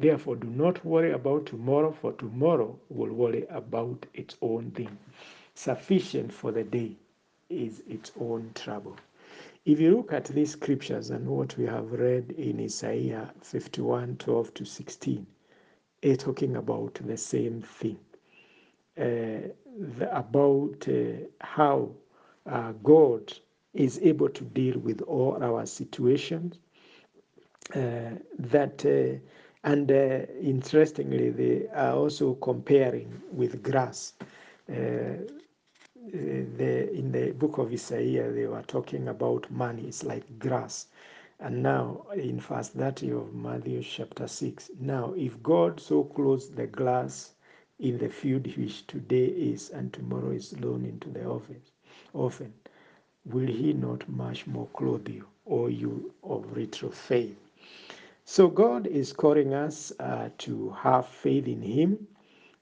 Therefore, 0.00 0.36
do 0.36 0.48
not 0.48 0.82
worry 0.82 1.12
about 1.12 1.44
tomorrow, 1.44 1.92
for 1.92 2.12
tomorrow 2.14 2.78
will 2.88 3.12
worry 3.12 3.46
about 3.50 4.06
its 4.14 4.34
own 4.40 4.70
thing. 4.70 4.96
Sufficient 5.54 6.32
for 6.32 6.50
the 6.52 6.64
day 6.64 6.96
is 7.50 7.82
its 7.86 8.10
own 8.18 8.50
trouble. 8.54 8.96
If 9.66 9.78
you 9.78 9.94
look 9.94 10.14
at 10.14 10.24
these 10.24 10.52
scriptures 10.52 11.10
and 11.10 11.28
what 11.28 11.58
we 11.58 11.66
have 11.66 11.92
read 11.92 12.32
in 12.38 12.60
Isaiah 12.60 13.30
51 13.42 14.16
12 14.16 14.54
to 14.54 14.64
16, 14.64 15.26
it's 16.00 16.24
talking 16.24 16.56
about 16.56 16.94
the 16.94 17.18
same 17.18 17.60
thing 17.60 17.98
uh, 18.96 19.52
the, 19.98 20.08
about 20.12 20.88
uh, 20.88 21.26
how 21.42 21.90
uh, 22.46 22.72
God 22.82 23.34
is 23.74 23.98
able 24.02 24.30
to 24.30 24.44
deal 24.44 24.78
with 24.78 25.02
all 25.02 25.42
our 25.44 25.66
situations. 25.66 26.58
Uh, 27.74 28.16
that 28.38 28.84
uh, 28.86 29.18
and 29.64 29.90
uh, 29.90 30.24
interestingly, 30.40 31.30
they 31.30 31.68
are 31.74 31.92
also 31.92 32.34
comparing 32.34 33.20
with 33.32 33.62
grass. 33.62 34.14
Uh, 34.68 35.16
the, 36.12 36.90
in 36.92 37.12
the 37.12 37.32
book 37.32 37.58
of 37.58 37.72
Isaiah, 37.72 38.30
they 38.30 38.46
were 38.46 38.62
talking 38.62 39.08
about 39.08 39.50
money. 39.50 39.84
It's 39.86 40.02
like 40.02 40.38
grass. 40.38 40.86
And 41.40 41.62
now, 41.62 42.06
in 42.14 42.40
verse 42.40 42.68
30 42.70 43.12
of 43.12 43.34
Matthew 43.34 43.82
chapter 43.82 44.26
6, 44.26 44.70
now 44.80 45.12
if 45.16 45.42
God 45.42 45.80
so 45.80 46.04
clothes 46.04 46.50
the 46.50 46.66
grass 46.66 47.32
in 47.78 47.98
the 47.98 48.08
field 48.08 48.46
which 48.56 48.86
today 48.86 49.26
is 49.26 49.70
and 49.70 49.92
tomorrow 49.92 50.30
is 50.32 50.50
thrown 50.50 50.84
into 50.84 51.08
the 51.10 51.22
oven, 51.24 51.60
often, 52.14 52.52
will 53.24 53.46
he 53.46 53.72
not 53.72 54.08
much 54.08 54.46
more 54.46 54.68
clothe 54.74 55.08
you, 55.08 55.26
O 55.46 55.66
you 55.68 56.12
of 56.22 56.56
little 56.56 56.90
faith? 56.90 57.36
So 58.32 58.46
God 58.46 58.86
is 58.86 59.12
calling 59.12 59.54
us 59.54 59.92
uh, 59.98 60.28
to 60.38 60.70
have 60.78 61.08
faith 61.08 61.48
in 61.48 61.60
Him 61.60 62.06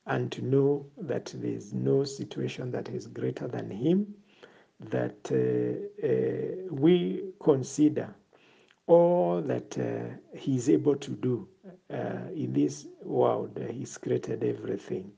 and 0.07 0.33
to 0.33 0.40
know 0.40 0.87
that 0.96 1.26
there 1.37 1.50
is 1.50 1.74
no 1.74 2.04
situation 2.04 2.70
that 2.70 2.88
is 2.88 3.07
greater 3.07 3.46
than 3.46 3.70
Him, 3.70 4.14
that 4.81 5.31
uh, 5.31 6.07
uh, 6.07 6.72
we 6.74 7.22
consider 7.38 8.14
all 8.87 9.42
that 9.42 9.78
uh, 9.78 10.38
He 10.38 10.57
is 10.57 10.70
able 10.70 10.96
to 10.96 11.11
do 11.11 11.46
uh, 11.92 12.31
in 12.35 12.54
this 12.54 12.87
world. 13.02 13.62
He's 13.70 13.98
created 13.98 14.42
everything. 14.42 15.12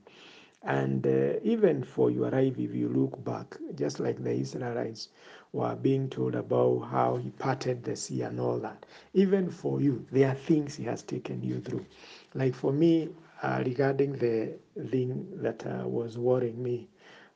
And 0.63 1.07
uh, 1.07 1.39
even 1.43 1.81
for 1.81 2.11
your 2.11 2.29
life, 2.29 2.59
if 2.59 2.75
you 2.75 2.89
look 2.89 3.23
back, 3.23 3.55
just 3.75 4.01
like 4.01 4.21
the 4.21 4.33
Israelites 4.33 5.07
were 5.53 5.75
being 5.75 6.09
told 6.09 6.35
about 6.35 6.79
how 6.91 7.17
he 7.17 7.29
parted 7.31 7.83
the 7.83 7.95
sea 7.95 8.21
and 8.21 8.39
all 8.39 8.57
that, 8.59 8.85
even 9.13 9.49
for 9.49 9.81
you, 9.81 10.05
there 10.11 10.29
are 10.29 10.35
things 10.35 10.75
he 10.75 10.83
has 10.85 11.03
taken 11.03 11.41
you 11.43 11.59
through. 11.59 11.85
Like 12.33 12.55
for 12.55 12.71
me, 12.71 13.09
uh, 13.43 13.61
regarding 13.65 14.13
the 14.13 14.53
thing 14.89 15.27
that 15.41 15.65
uh, 15.65 15.87
was 15.87 16.17
worrying 16.17 16.61
me 16.61 16.87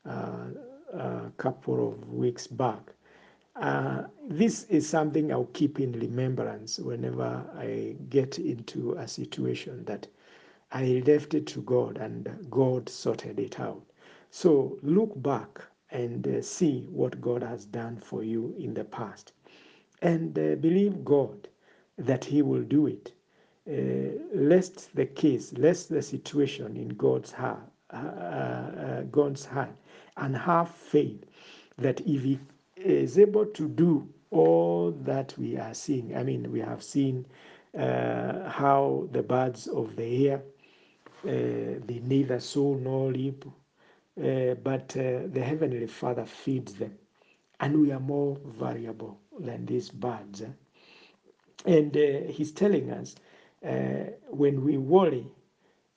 uh, 0.08 0.46
a 0.94 1.32
couple 1.38 1.90
of 1.90 2.10
weeks 2.10 2.48
back, 2.48 2.94
uh, 3.56 4.04
this 4.28 4.64
is 4.66 4.88
something 4.88 5.32
I'll 5.32 5.46
keep 5.54 5.80
in 5.80 5.94
remembrance 5.94 6.80
whenever 6.80 7.44
I 7.58 7.96
get 8.10 8.38
into 8.40 8.94
a 8.94 9.08
situation 9.08 9.86
that 9.86 10.08
I 10.72 11.04
left 11.06 11.34
it 11.34 11.48
to 11.48 11.62
God 11.62 11.98
and 11.98 12.48
God 12.50 12.90
sorted 12.90 13.40
it 13.40 13.60
out. 13.60 13.82
So 14.32 14.78
look 14.84 15.12
back 15.22 15.62
and 15.96 16.28
uh, 16.28 16.42
see 16.42 16.88
what 16.92 17.22
God 17.22 17.42
has 17.42 17.66
done 17.66 18.02
for 18.02 18.22
you 18.24 18.54
in 18.60 18.74
the 18.74 18.84
past 18.84 19.32
and 20.02 20.38
uh, 20.38 20.56
believe 20.56 21.06
God 21.06 21.48
that 21.98 22.26
He 22.26 22.42
will 22.42 22.64
do 22.64 22.88
it. 22.88 23.14
Uh, 23.68 24.20
lest 24.34 24.94
the 24.96 25.06
case, 25.06 25.54
lest 25.54 25.90
the 25.90 26.02
situation 26.02 26.76
in 26.76 26.90
God's 26.90 27.32
heart, 27.32 27.64
uh, 27.92 27.98
uh, 27.98 29.02
God's 29.04 29.46
hand, 29.46 29.74
and 30.18 30.36
have 30.36 30.70
faith 30.70 31.24
that 31.78 32.02
if 32.02 32.24
He 32.24 32.40
is 32.76 33.18
able 33.18 33.46
to 33.46 33.68
do 33.70 34.08
all 34.32 34.92
that 35.04 35.34
we 35.38 35.58
are 35.58 35.74
seeing, 35.74 36.16
I 36.16 36.24
mean, 36.24 36.52
we 36.52 36.60
have 36.60 36.84
seen 36.84 37.26
uh, 37.78 38.50
how 38.50 39.08
the 39.14 39.24
birds 39.24 39.68
of 39.68 39.96
the 39.96 40.28
air 40.30 40.44
they 41.24 42.02
neither 42.04 42.40
sow 42.40 42.76
nor 42.76 43.12
reap, 43.12 43.46
uh, 44.22 44.56
but 44.56 44.96
uh, 44.98 45.28
the 45.28 45.42
Heavenly 45.44 45.88
Father 45.88 46.26
feeds 46.26 46.74
them. 46.76 46.98
And 47.60 47.82
we 47.82 47.92
are 47.92 48.00
more 48.00 48.38
variable 48.46 49.20
than 49.40 49.66
these 49.66 49.90
birds. 49.90 50.44
And 51.66 51.96
He's 51.96 52.52
telling 52.52 52.92
us 52.92 53.16
when 54.30 54.64
we 54.64 54.78
worry, 54.78 55.26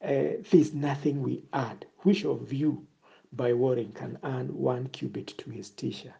there's 0.01 0.73
nothing 0.75 1.23
we 1.23 1.43
add. 1.53 1.87
Which 1.99 2.25
of 2.25 2.53
you, 2.53 2.87
by 3.33 3.53
worrying, 3.53 3.93
can 3.93 4.19
add 4.23 4.51
one 4.51 4.89
cubit 4.89 5.29
to 5.39 5.51
his 5.51 5.71
t-shirt? 5.71 6.13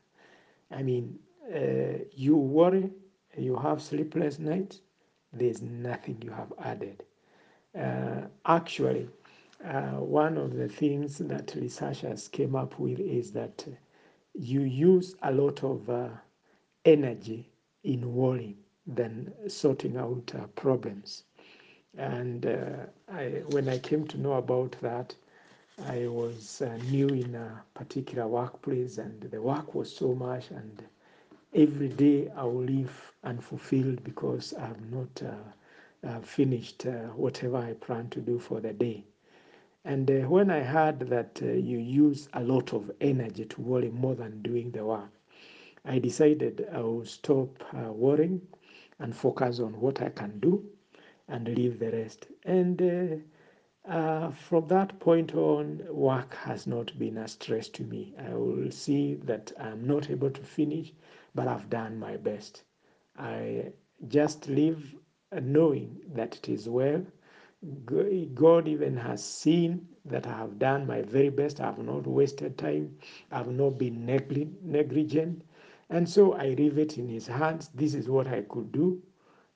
I 0.71 0.83
mean, 0.83 1.19
uh, 1.55 2.05
you 2.15 2.37
worry, 2.37 2.91
you 3.37 3.57
have 3.57 3.81
sleepless 3.81 4.39
nights, 4.39 4.81
there's 5.33 5.63
nothing 5.63 6.21
you 6.23 6.31
have 6.31 6.53
added. 6.59 7.05
Uh, 7.79 8.23
actually, 8.45 9.09
uh, 9.65 9.93
one 10.01 10.37
of 10.39 10.55
the 10.57 10.69
things 10.69 11.19
that 11.19 11.55
researchers 11.57 12.29
came 12.29 12.55
up 12.57 12.79
with 12.79 13.01
is 13.01 13.33
that 13.33 13.67
you 14.35 14.61
use 14.63 15.15
a 15.23 15.33
lot 15.33 15.63
of 15.65 15.89
uh, 15.91 16.09
energy 16.85 17.49
in 17.85 18.15
worrying 18.15 18.57
than 18.87 19.33
sorting 19.49 19.97
out 19.97 20.33
uh, 20.35 20.47
problems. 20.55 21.25
And 21.97 22.47
uh, 22.47 22.87
I, 23.13 23.43
when 23.51 23.69
I 23.69 23.79
came 23.79 24.07
to 24.09 24.19
know 24.19 24.35
about 24.35 24.77
that, 24.83 25.15
I 25.87 26.07
was 26.09 26.63
uh, 26.63 26.77
new 26.91 27.09
in 27.09 27.35
a 27.35 27.63
particular 27.75 28.27
workplace, 28.29 28.99
and 28.99 29.21
the 29.23 29.41
work 29.43 29.75
was 29.75 29.95
so 29.95 30.15
much, 30.15 30.51
and 30.51 30.83
every 31.55 31.89
day 31.89 32.31
I 32.37 32.45
will 32.45 32.63
leave 32.65 33.13
unfulfilled 33.25 34.05
because 34.05 34.55
I 34.55 34.67
have 34.67 34.91
not 34.93 35.23
uh, 36.07 36.21
finished 36.21 36.85
whatever 37.17 37.57
I 37.59 37.75
plan 37.75 38.09
to 38.11 38.21
do 38.21 38.39
for 38.39 38.61
the 38.61 38.73
day. 38.73 39.05
And 39.85 40.11
uh, 40.11 40.29
when 40.29 40.51
I 40.51 40.61
heard 40.61 41.01
that 41.09 41.41
uh, 41.43 41.47
you 41.47 41.79
use 41.79 42.29
a 42.33 42.43
lot 42.43 42.73
of 42.73 42.91
energy 43.01 43.45
to 43.45 43.61
worry 43.61 43.91
more 43.91 44.15
than 44.15 44.43
doing 44.43 44.71
the 44.71 44.85
work, 44.85 45.11
I 45.85 45.99
decided 45.99 46.69
I 46.73 46.81
will 46.81 47.05
stop 47.05 47.63
uh, 47.73 47.93
worrying 47.93 48.47
and 48.99 49.15
focus 49.17 49.61
on 49.61 49.81
what 49.81 50.03
I 50.03 50.11
can 50.11 50.39
do 50.41 50.65
and 51.29 51.49
leave 51.49 51.79
the 51.79 51.91
rest. 51.93 52.27
And 52.45 52.83
uh, 52.83 53.91
uh, 53.91 54.31
from 54.33 54.67
that 54.69 54.99
point 54.99 55.35
on, 55.35 55.83
work 55.91 56.35
has 56.35 56.67
not 56.67 56.99
been 56.99 57.17
a 57.17 57.29
stress 57.29 57.69
to 57.71 57.85
me. 57.85 58.15
I 58.19 58.35
will 58.35 58.71
see 58.71 59.15
that 59.25 59.53
I'm 59.59 59.87
not 59.87 60.11
able 60.11 60.31
to 60.31 60.43
finish, 60.43 60.93
but 61.35 61.49
I've 61.49 61.71
done 61.71 61.99
my 61.99 62.17
best. 62.17 62.65
I 63.17 63.73
just 64.09 64.49
live 64.49 64.95
knowing 65.33 66.01
that 66.15 66.37
it 66.37 66.49
is 66.49 66.69
well 66.69 67.05
God 67.85 68.69
even 68.69 68.97
has 68.97 69.25
seen 69.25 69.89
that 70.05 70.27
I 70.27 70.37
have 70.39 70.59
done 70.59 70.87
my 70.87 71.03
very 71.03 71.29
best. 71.29 71.61
I 71.61 71.67
have 71.67 71.79
not 71.79 72.07
wasted 72.07 72.57
time. 72.57 72.97
I 73.33 73.39
have 73.39 73.49
not 73.49 73.79
been 73.79 74.07
negligent. 74.07 75.43
And 75.91 76.09
so 76.09 76.35
I 76.35 76.51
leave 76.51 76.79
it 76.79 76.99
in 76.99 77.09
His 77.09 77.27
hands. 77.27 77.71
This 77.75 77.95
is 77.95 78.09
what 78.09 78.29
I 78.29 78.43
could 78.43 78.71
do. 78.71 79.03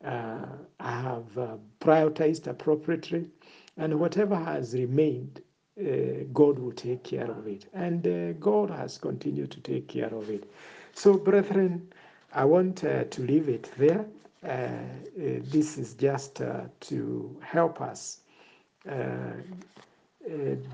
Uh, 0.05 0.47
I 0.81 1.01
have 1.01 1.39
uh, 1.39 1.57
prioritized 1.81 2.49
appropriately. 2.49 3.29
And 3.77 4.01
whatever 4.01 4.35
has 4.35 4.75
remained, 4.75 5.41
uh, 5.81 6.25
God 6.33 6.59
will 6.59 6.73
take 6.73 7.05
care 7.05 7.31
of 7.31 7.47
it. 7.47 7.67
And 7.73 8.07
uh, 8.07 8.33
God 8.41 8.71
has 8.71 8.99
continued 8.99 9.53
to 9.53 9.61
take 9.61 9.87
care 9.87 10.13
of 10.13 10.29
it. 10.29 10.51
So, 10.95 11.15
brethren, 11.15 11.93
I 12.35 12.45
want 12.45 12.83
uh, 12.83 13.05
to 13.05 13.23
leave 13.23 13.49
it 13.49 13.71
there. 13.79 14.07
Uh, 14.45 14.49
uh, 14.49 14.83
this 15.17 15.79
is 15.79 15.95
just 15.95 16.41
uh, 16.43 16.63
to 16.81 17.37
help 17.43 17.81
us 17.81 18.21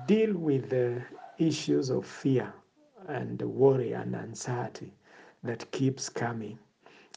deal 0.07 0.33
with 0.35 0.69
the 0.69 1.01
issues 1.37 1.89
of 1.89 2.05
fear 2.05 2.51
and 3.07 3.41
worry 3.41 3.93
and 3.93 4.15
anxiety 4.15 4.91
that 5.43 5.69
keeps 5.71 6.09
coming. 6.09 6.57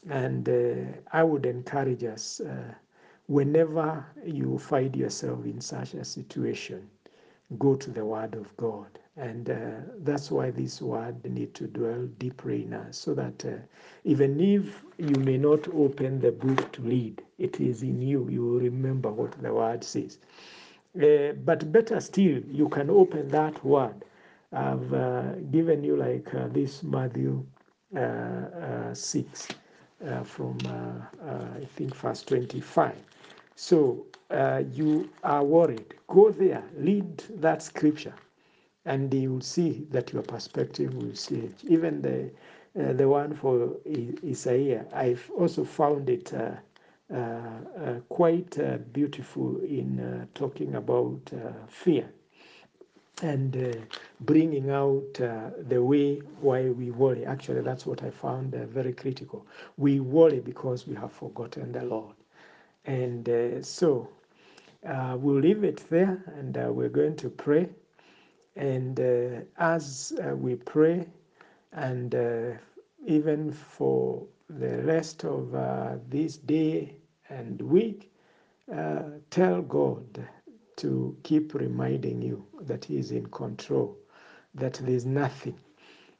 And 0.09 0.47
uh, 0.49 0.99
I 1.11 1.23
would 1.23 1.45
encourage 1.45 2.03
us 2.03 2.39
uh, 2.41 2.73
whenever 3.27 4.05
you 4.25 4.57
find 4.59 4.95
yourself 4.95 5.45
in 5.45 5.61
such 5.61 5.93
a 5.95 6.05
situation, 6.05 6.89
go 7.57 7.75
to 7.75 7.89
the 7.91 8.05
Word 8.05 8.35
of 8.35 8.55
God. 8.57 8.99
And 9.15 9.49
uh, 9.49 9.55
that's 9.99 10.31
why 10.31 10.49
this 10.51 10.81
word 10.81 11.23
need 11.25 11.53
to 11.55 11.67
dwell 11.67 12.07
deeply 12.17 12.63
in 12.63 12.73
us, 12.73 12.97
so 12.97 13.13
that 13.13 13.45
uh, 13.45 13.57
even 14.03 14.39
if 14.39 14.83
you 14.97 15.15
may 15.21 15.37
not 15.37 15.67
open 15.69 16.19
the 16.19 16.31
book 16.31 16.71
to 16.73 16.81
read, 16.81 17.21
it 17.37 17.59
is 17.59 17.83
in 17.83 18.01
you. 18.01 18.27
You 18.29 18.41
will 18.43 18.59
remember 18.59 19.11
what 19.11 19.31
the 19.41 19.53
word 19.53 19.83
says. 19.83 20.17
Uh, 21.01 21.33
but 21.45 21.71
better 21.71 21.99
still, 21.99 22.41
you 22.51 22.69
can 22.69 22.89
open 22.89 23.27
that 23.29 23.63
word. 23.65 24.03
I've 24.51 24.93
uh, 24.93 25.33
given 25.51 25.83
you 25.83 25.95
like 25.95 26.33
uh, 26.35 26.47
this 26.49 26.83
Matthew 26.83 27.43
uh, 27.97 28.93
6 28.93 29.47
uh, 30.05 30.23
from, 30.23 30.57
I 31.25 31.65
think, 31.75 31.95
verse 31.95 32.21
25. 32.23 32.95
So 33.55 34.05
you 34.71 35.09
are 35.23 35.43
worried. 35.43 35.95
Go 36.07 36.29
there, 36.29 36.63
read 36.75 37.23
that 37.41 37.63
scripture, 37.63 38.13
and 38.85 39.13
you 39.13 39.33
will 39.33 39.41
see 39.41 39.85
that 39.91 40.11
your 40.11 40.23
perspective 40.23 40.93
will 40.95 41.11
change. 41.11 41.55
Even 41.67 42.01
the 42.01 42.29
uh, 42.79 42.91
the 42.93 43.07
one 43.07 43.35
for 43.35 43.77
Isaiah, 44.25 44.85
I've 44.93 45.29
also 45.37 45.63
found 45.63 46.09
it 46.09 46.33
uh, 46.33 46.53
uh, 47.13 47.17
uh 47.17 47.99
quite 48.09 48.57
uh, 48.57 48.77
beautiful 48.91 49.59
in 49.59 49.99
uh, 49.99 50.25
talking 50.33 50.73
about 50.73 51.31
fear 51.67 52.09
and 53.21 53.85
bringing 54.21 54.71
out 54.71 55.13
the 55.13 55.81
way 55.83 56.15
why 56.41 56.69
we 56.69 56.89
worry. 56.89 57.25
Actually, 57.25 57.61
that's 57.61 57.85
what 57.85 58.01
I 58.01 58.09
found 58.09 58.53
very 58.53 58.91
critical. 58.91 59.45
We 59.77 59.99
worry 59.99 60.39
because 60.39 60.87
we 60.87 60.95
have 60.95 61.11
forgotten 61.11 61.71
the 61.71 61.83
Lord. 61.83 62.15
And 62.85 63.63
so 63.63 64.09
we'll 64.83 65.39
leave 65.39 65.63
it 65.63 65.87
there 65.91 66.23
and 66.35 66.55
we're 66.75 66.89
going 66.89 67.15
to 67.17 67.29
pray. 67.29 67.69
And 68.55 68.99
uh, 68.99 69.41
as 69.57 70.13
uh, 70.23 70.35
we 70.35 70.55
pray, 70.55 71.07
and 71.71 72.13
uh, 72.15 72.51
even 73.05 73.51
for 73.51 74.25
the 74.49 74.83
rest 74.83 75.25
of 75.25 75.55
uh, 75.55 75.95
this 76.09 76.37
day 76.37 76.95
and 77.29 77.61
week, 77.61 78.11
uh, 78.73 79.03
tell 79.31 79.61
God 79.61 80.27
to 80.77 81.17
keep 81.23 81.53
reminding 81.53 82.21
you 82.21 82.45
that 82.61 82.85
He 82.85 82.97
is 82.97 83.11
in 83.11 83.27
control, 83.27 83.97
that 84.55 84.75
there's 84.75 85.05
nothing 85.05 85.57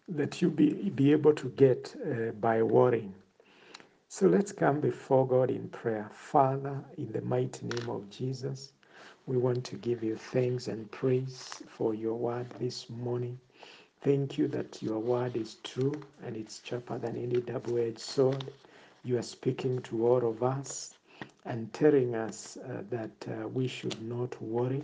that 0.09 0.41
you 0.41 0.49
be, 0.49 0.89
be 0.89 1.11
able 1.11 1.33
to 1.33 1.49
get 1.51 1.95
uh, 2.05 2.31
by 2.33 2.61
worrying. 2.63 3.13
So 4.09 4.27
let's 4.27 4.51
come 4.51 4.79
before 4.79 5.27
God 5.27 5.49
in 5.49 5.69
prayer. 5.69 6.09
Father, 6.13 6.83
in 6.97 7.11
the 7.11 7.21
mighty 7.21 7.65
name 7.65 7.89
of 7.89 8.09
Jesus, 8.09 8.73
we 9.25 9.37
want 9.37 9.63
to 9.63 9.75
give 9.75 10.03
you 10.03 10.17
thanks 10.17 10.67
and 10.67 10.91
praise 10.91 11.61
for 11.69 11.93
your 11.93 12.15
word 12.15 12.47
this 12.59 12.89
morning. 12.89 13.39
Thank 14.01 14.37
you 14.37 14.49
that 14.49 14.83
your 14.83 14.99
word 14.99 15.37
is 15.37 15.55
true 15.63 15.93
and 16.25 16.35
it's 16.35 16.61
sharper 16.65 16.97
than 16.97 17.15
any 17.15 17.39
double 17.39 17.77
edged 17.77 17.99
sword. 17.99 18.43
You 19.05 19.17
are 19.17 19.23
speaking 19.23 19.81
to 19.83 20.07
all 20.07 20.27
of 20.29 20.43
us 20.43 20.95
and 21.45 21.71
telling 21.71 22.15
us 22.15 22.57
uh, 22.57 22.83
that 22.89 23.11
uh, 23.29 23.47
we 23.47 23.67
should 23.67 24.01
not 24.01 24.41
worry 24.41 24.83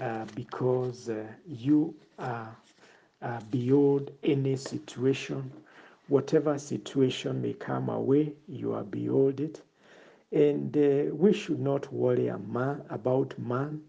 uh, 0.00 0.24
because 0.34 1.10
uh, 1.10 1.26
you 1.46 1.94
are 2.18 2.56
uh, 3.20 3.40
beyond 3.50 4.10
any 4.24 4.56
situation. 4.56 5.50
Whatever 6.08 6.58
situation 6.58 7.42
may 7.42 7.52
come 7.52 7.90
our 7.90 8.00
way, 8.00 8.32
you 8.48 8.72
are 8.72 8.84
beyond 8.84 9.40
it. 9.40 9.60
And 10.32 10.76
uh, 10.76 11.14
we 11.14 11.32
should 11.32 11.60
not 11.60 11.92
worry 11.92 12.28
a 12.28 12.38
man, 12.38 12.82
about 12.88 13.36
man. 13.38 13.82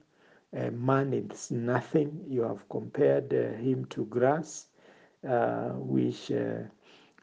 Uh, 0.58 0.72
man 0.72 1.14
is 1.14 1.52
nothing. 1.52 2.26
You 2.28 2.42
have 2.44 2.68
compared 2.70 3.34
uh, 3.34 3.54
him 3.58 3.86
to 3.92 4.06
grass, 4.06 4.68
uh, 5.28 5.70
which 5.76 6.32
uh, 6.32 6.64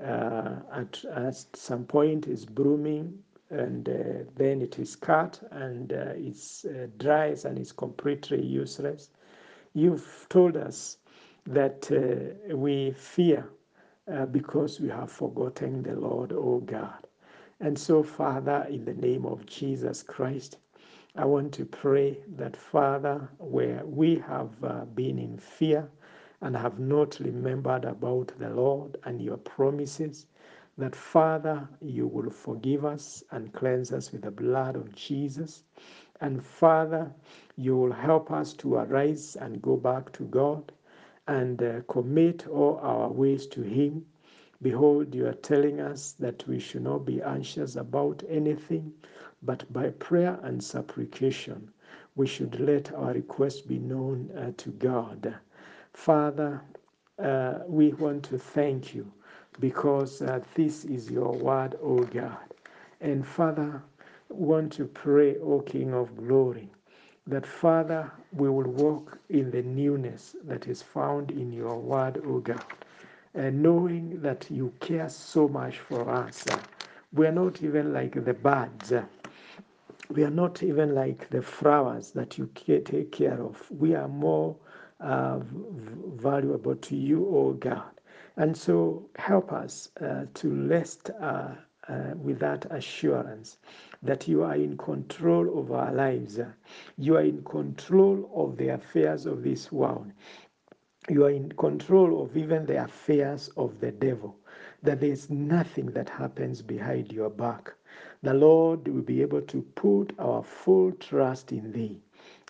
uh, 0.03 0.61
at, 0.73 1.05
at 1.05 1.37
some 1.57 1.85
point 1.85 2.29
is 2.29 2.47
blooming 2.47 3.19
and 3.51 3.87
then 4.37 4.63
it 4.63 4.79
is 4.79 4.95
cut 4.95 5.41
and 5.53 5.91
it 5.91 6.99
dries 6.99 7.45
and 7.47 7.59
is 7.59 7.73
completely 7.73 8.45
useless. 8.45 9.11
You've 9.73 10.27
told 10.29 10.57
us 10.57 10.99
that 11.47 11.91
we 12.53 12.93
fear 12.93 13.49
because 14.31 14.81
we 14.81 14.91
have 14.91 15.11
forgotten 15.11 15.83
the 15.83 15.97
Lord, 15.97 16.33
O 16.35 16.61
God. 16.61 17.08
And 17.61 17.77
so, 17.77 18.05
Father, 18.05 18.67
in 18.71 18.85
the 18.85 18.95
name 18.95 19.27
of 19.27 19.45
Jesus 19.45 20.05
Christ, 20.05 20.59
I 21.17 21.25
want 21.25 21.53
to 21.55 21.65
pray 21.65 22.21
that, 22.37 22.57
Father, 22.57 23.29
where 23.39 23.85
we 23.85 24.17
have 24.21 24.53
uh, 24.63 24.85
been 24.85 25.19
in 25.19 25.39
fear 25.39 25.91
and 26.41 26.57
have 26.57 26.79
not 26.79 27.19
remembered 27.19 27.85
about 27.85 28.33
the 28.39 28.51
Lord 28.51 28.97
and 29.05 29.21
your 29.21 29.39
promises, 29.39 30.27
that, 30.77 30.95
Father, 30.95 31.69
you 31.81 32.07
will 32.07 32.31
forgive 32.31 32.85
us 32.85 33.25
and 33.33 33.53
cleanse 33.53 33.93
us 33.93 34.13
with 34.13 34.23
the 34.23 34.31
blood 34.31 34.77
of 34.77 34.95
Jesus. 34.95 35.65
And, 36.21 36.45
Father, 36.45 37.13
you 37.57 37.77
will 37.77 37.93
help 37.93 38.31
us 38.31 38.53
to 38.55 38.77
arise 38.77 39.35
and 39.35 39.61
go 39.61 39.77
back 39.77 40.13
to 40.13 40.23
God 40.25 40.71
and 41.27 41.61
uh, 41.61 41.81
commit 41.89 42.47
all 42.47 42.79
our 42.81 43.11
ways 43.11 43.49
to 43.49 43.63
Him 43.63 44.07
Behold, 44.61 45.15
you 45.15 45.25
are 45.29 45.35
telling 45.35 45.81
us 45.81 46.15
that 46.19 46.45
we 46.49 46.59
should 46.59 46.83
not 46.83 47.05
be 47.05 47.23
anxious 47.23 47.77
about 47.77 48.25
anything, 48.29 48.93
but 49.41 49.73
by 49.73 49.91
prayer 49.91 50.37
and 50.43 50.63
supplication, 50.63 51.71
we 52.17 52.27
should 52.27 52.59
let 52.59 52.93
our 52.93 53.13
requests 53.13 53.61
be 53.61 53.79
known 53.79 54.29
uh, 54.37 54.51
to 54.57 54.71
God. 54.71 55.37
Father, 55.93 56.61
uh, 57.21 57.61
we 57.69 57.93
want 57.93 58.25
to 58.25 58.39
thank 58.39 58.95
you 58.97 59.13
because 59.61 60.23
uh, 60.23 60.41
this 60.55 60.85
is 60.85 61.09
your 61.09 61.33
word, 61.35 61.77
O 61.81 61.99
God. 62.01 62.53
And 63.01 63.25
Father, 63.25 63.81
want 64.29 64.73
to 64.73 64.87
pray, 64.87 65.37
O 65.39 65.61
King 65.61 65.95
of 65.95 66.17
glory, 66.17 66.69
that 67.29 67.47
Father, 67.47 68.11
we 68.33 68.49
will 68.49 68.73
walk 68.73 69.19
in 69.29 69.53
the 69.53 69.63
newness 69.63 70.35
that 70.43 70.67
is 70.67 70.83
found 70.83 71.31
in 71.31 71.53
your 71.53 71.79
word, 71.79 72.21
O 72.27 72.41
God 72.41 72.65
and 73.35 73.63
knowing 73.63 74.21
that 74.23 74.51
you 74.51 74.73
care 74.81 75.09
so 75.09 75.49
much 75.49 75.79
for 75.79 76.09
us. 76.11 76.45
We 77.13 77.27
are 77.27 77.33
not 77.33 77.63
even 77.63 77.93
like 77.93 78.25
the 78.25 78.35
birds. 78.35 78.93
We 80.11 80.25
are 80.25 80.31
not 80.31 80.63
even 80.63 80.95
like 80.95 81.29
the 81.31 81.43
flowers 81.43 82.13
that 82.13 82.39
you 82.39 82.51
take 82.55 83.13
care 83.13 83.41
of. 83.43 83.63
We 83.71 83.95
are 83.95 84.09
more 84.09 84.57
uh, 85.01 85.41
valuable 85.41 86.77
to 86.77 86.97
you, 86.97 87.27
O 87.27 87.49
oh 87.49 87.53
God. 87.53 87.91
And 88.37 88.57
so 88.57 89.09
help 89.17 89.53
us 89.53 89.91
uh, 90.01 90.27
to 90.35 90.69
rest 90.69 91.11
uh, 91.21 91.55
uh, 91.89 92.13
with 92.17 92.39
that 92.39 92.67
assurance 92.71 93.59
that 94.03 94.29
you 94.29 94.43
are 94.43 94.55
in 94.55 94.77
control 94.77 95.59
of 95.59 95.73
our 95.73 95.93
lives. 95.93 96.39
You 96.97 97.17
are 97.17 97.23
in 97.23 97.43
control 97.45 98.31
of 98.35 98.57
the 98.57 98.69
affairs 98.69 99.27
of 99.27 99.43
this 99.43 99.73
world 99.73 100.13
you 101.11 101.25
are 101.25 101.31
in 101.31 101.51
control 101.53 102.23
of 102.23 102.37
even 102.37 102.67
the 102.67 102.83
affairs 102.85 103.49
of 103.57 103.81
the 103.81 103.93
devil, 103.93 104.37
that 104.83 105.01
there 105.01 105.11
is 105.11 105.31
nothing 105.31 105.87
that 105.93 106.09
happens 106.09 106.63
behind 106.63 107.13
your 107.13 107.31
back. 107.31 107.73
The 108.23 108.35
Lord 108.35 108.89
will 108.89 109.03
be 109.03 109.23
able 109.23 109.43
to 109.43 109.63
put 109.75 110.13
our 110.19 110.43
full 110.43 110.93
trust 110.93 111.53
in 111.53 111.73
Thee 111.73 112.01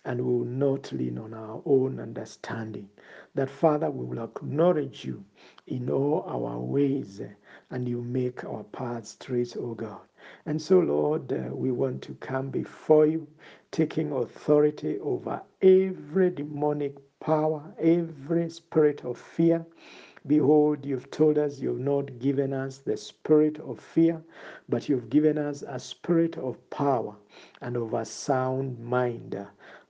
and 0.05 0.19
we 0.21 0.33
will 0.33 0.45
not 0.45 0.91
lean 0.91 1.17
on 1.17 1.33
our 1.33 1.61
own 1.65 1.99
understanding. 1.99 2.89
That, 3.35 3.49
Father, 3.49 3.91
we 3.91 4.05
will 4.05 4.23
acknowledge 4.23 5.05
You 5.05 5.23
in 5.67 5.89
all 5.89 6.23
our 6.27 6.59
ways 6.59 7.21
and 7.71 7.87
You 7.87 8.01
make 8.01 8.43
our 8.45 8.63
paths 8.63 9.11
straight, 9.11 9.55
O 9.57 9.73
God. 9.73 10.01
And 10.45 10.61
so, 10.61 10.79
Lord, 10.79 11.31
uh, 11.31 11.49
we 11.55 11.71
want 11.71 12.01
to 12.03 12.13
come 12.15 12.49
before 12.49 13.05
You, 13.05 13.27
taking 13.71 14.11
authority 14.11 14.99
over 14.99 15.41
every 15.61 16.29
demonic 16.31 16.95
power, 17.19 17.63
every 17.79 18.49
spirit 18.49 19.03
of 19.05 19.17
fear. 19.17 19.65
Behold, 20.27 20.85
you've 20.85 21.09
told 21.11 21.37
us 21.37 21.59
you've 21.59 21.79
not 21.79 22.19
given 22.19 22.53
us 22.53 22.79
the 22.79 22.97
spirit 22.97 23.59
of 23.59 23.79
fear, 23.79 24.21
but 24.67 24.89
you've 24.89 25.09
given 25.09 25.37
us 25.37 25.63
a 25.67 25.79
spirit 25.79 26.37
of 26.37 26.57
power 26.69 27.15
and 27.61 27.77
of 27.77 27.93
a 27.93 28.05
sound 28.05 28.79
mind. 28.79 29.37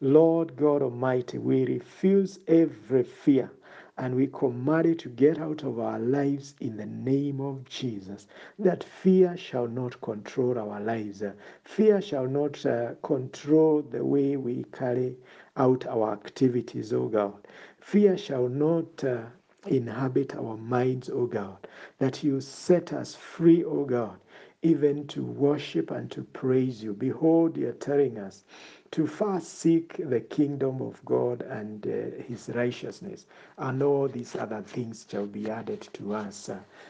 Lord 0.02 0.56
God 0.56 0.82
Almighty, 0.82 1.38
we 1.40 1.66
refuse 1.66 2.40
every 2.48 3.04
fear 3.04 3.52
and 4.00 4.16
we 4.16 4.28
command 4.28 4.88
it 4.88 5.00
to 5.02 5.10
get 5.10 5.40
out 5.40 5.64
of 5.64 5.80
our 5.80 6.00
lives 6.00 6.56
in 6.62 6.78
the 6.78 6.88
name 6.88 7.42
of 7.42 7.66
Jesus. 7.70 8.28
That 8.60 8.84
fear 8.84 9.38
shall 9.38 9.68
not 9.68 10.02
control 10.02 10.60
our 10.60 10.82
lives. 10.82 11.24
Fear 11.66 12.02
shall 12.02 12.28
not 12.28 12.66
uh, 12.66 12.96
control 13.04 13.84
the 13.84 14.06
way 14.06 14.38
we 14.38 14.66
carry 14.74 15.18
out 15.58 15.88
our 15.88 16.14
activities, 16.14 16.94
oh 16.94 17.10
God. 17.10 17.48
Fear 17.82 18.18
shall 18.18 18.50
not 18.50 19.04
uh, 19.06 19.24
inhabit 19.68 20.36
our 20.36 20.58
minds, 20.58 21.10
O 21.10 21.28
God, 21.28 21.68
that 22.00 22.24
you 22.24 22.42
set 22.42 22.94
us 22.94 23.16
free, 23.16 23.64
O 23.66 23.86
God, 23.86 24.20
even 24.64 25.08
to 25.08 25.24
worship 25.24 25.92
and 25.92 26.12
to 26.12 26.24
praise 26.24 26.84
you. 26.84 26.94
Behold, 26.94 27.58
you're 27.58 27.74
telling 27.74 28.20
us 28.20 28.46
to 28.92 29.06
first 29.06 29.60
seek 29.60 29.98
the 30.10 30.20
kingdom 30.20 30.82
of 30.82 31.04
God 31.06 31.42
and 31.44 31.86
uh, 31.86 32.24
his 32.24 32.50
righteousness, 32.56 33.26
and 33.58 33.84
all 33.84 34.08
these 34.08 34.36
other 34.36 34.62
things 34.62 35.06
shall 35.10 35.28
be 35.28 35.50
added 35.50 35.82
to 35.94 36.14
us. 36.16 36.50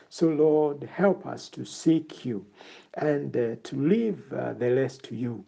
so, 0.10 0.30
Lord, 0.30 0.84
help 0.84 1.26
us 1.26 1.50
to 1.50 1.66
seek 1.66 2.26
you 2.26 2.46
and 2.96 3.36
uh, 3.36 3.56
to 3.64 3.76
leave 3.76 4.32
uh, 4.34 4.54
the 4.54 4.74
rest 4.76 5.04
to 5.04 5.16
you 5.16 5.44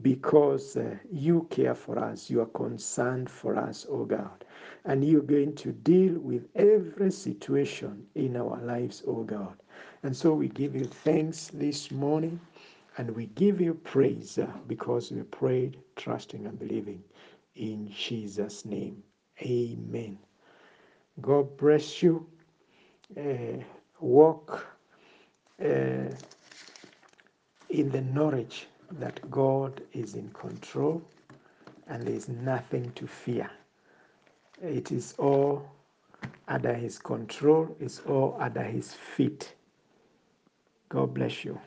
because 0.00 0.76
uh, 0.76 0.96
you 1.10 1.46
care 1.50 1.74
for 1.74 1.98
us, 1.98 2.30
you 2.30 2.40
are 2.40 2.46
concerned 2.46 3.28
for 3.28 3.56
us, 3.56 3.86
O 3.88 4.04
God. 4.04 4.44
And 4.84 5.04
you're 5.04 5.20
going 5.20 5.54
to 5.56 5.72
deal 5.72 6.18
with 6.18 6.48
every 6.54 7.12
situation 7.12 8.06
in 8.14 8.36
our 8.36 8.58
lives, 8.62 9.02
O 9.06 9.22
God. 9.22 9.54
And 10.02 10.16
so 10.16 10.32
we 10.32 10.48
give 10.48 10.74
you 10.74 10.84
thanks 10.84 11.48
this 11.48 11.90
morning 11.90 12.40
and 12.98 13.10
we 13.12 13.26
give 13.26 13.60
you 13.60 13.74
praise 13.74 14.38
because 14.66 15.10
we 15.10 15.22
prayed, 15.22 15.78
trusting 15.96 16.46
and 16.46 16.58
believing 16.58 17.02
in 17.56 17.90
Jesus' 17.90 18.64
name. 18.64 19.02
Amen. 19.40 20.18
God 21.20 21.56
bless 21.56 22.02
you. 22.02 22.26
Uh, 23.16 23.62
walk 24.00 24.66
uh, 25.62 26.10
in 27.70 27.90
the 27.90 28.00
knowledge 28.00 28.66
that 28.92 29.30
God 29.30 29.82
is 29.92 30.14
in 30.14 30.28
control 30.30 31.02
and 31.88 32.06
there 32.06 32.14
is 32.14 32.28
nothing 32.28 32.90
to 32.92 33.06
fear. 33.06 33.50
It 34.62 34.92
is 34.92 35.14
all 35.18 35.70
under 36.48 36.72
His 36.74 36.98
control, 36.98 37.74
it's 37.80 38.00
all 38.00 38.36
under 38.40 38.62
His 38.62 38.92
feet. 38.92 39.54
God 40.88 41.14
bless 41.14 41.44
you. 41.44 41.58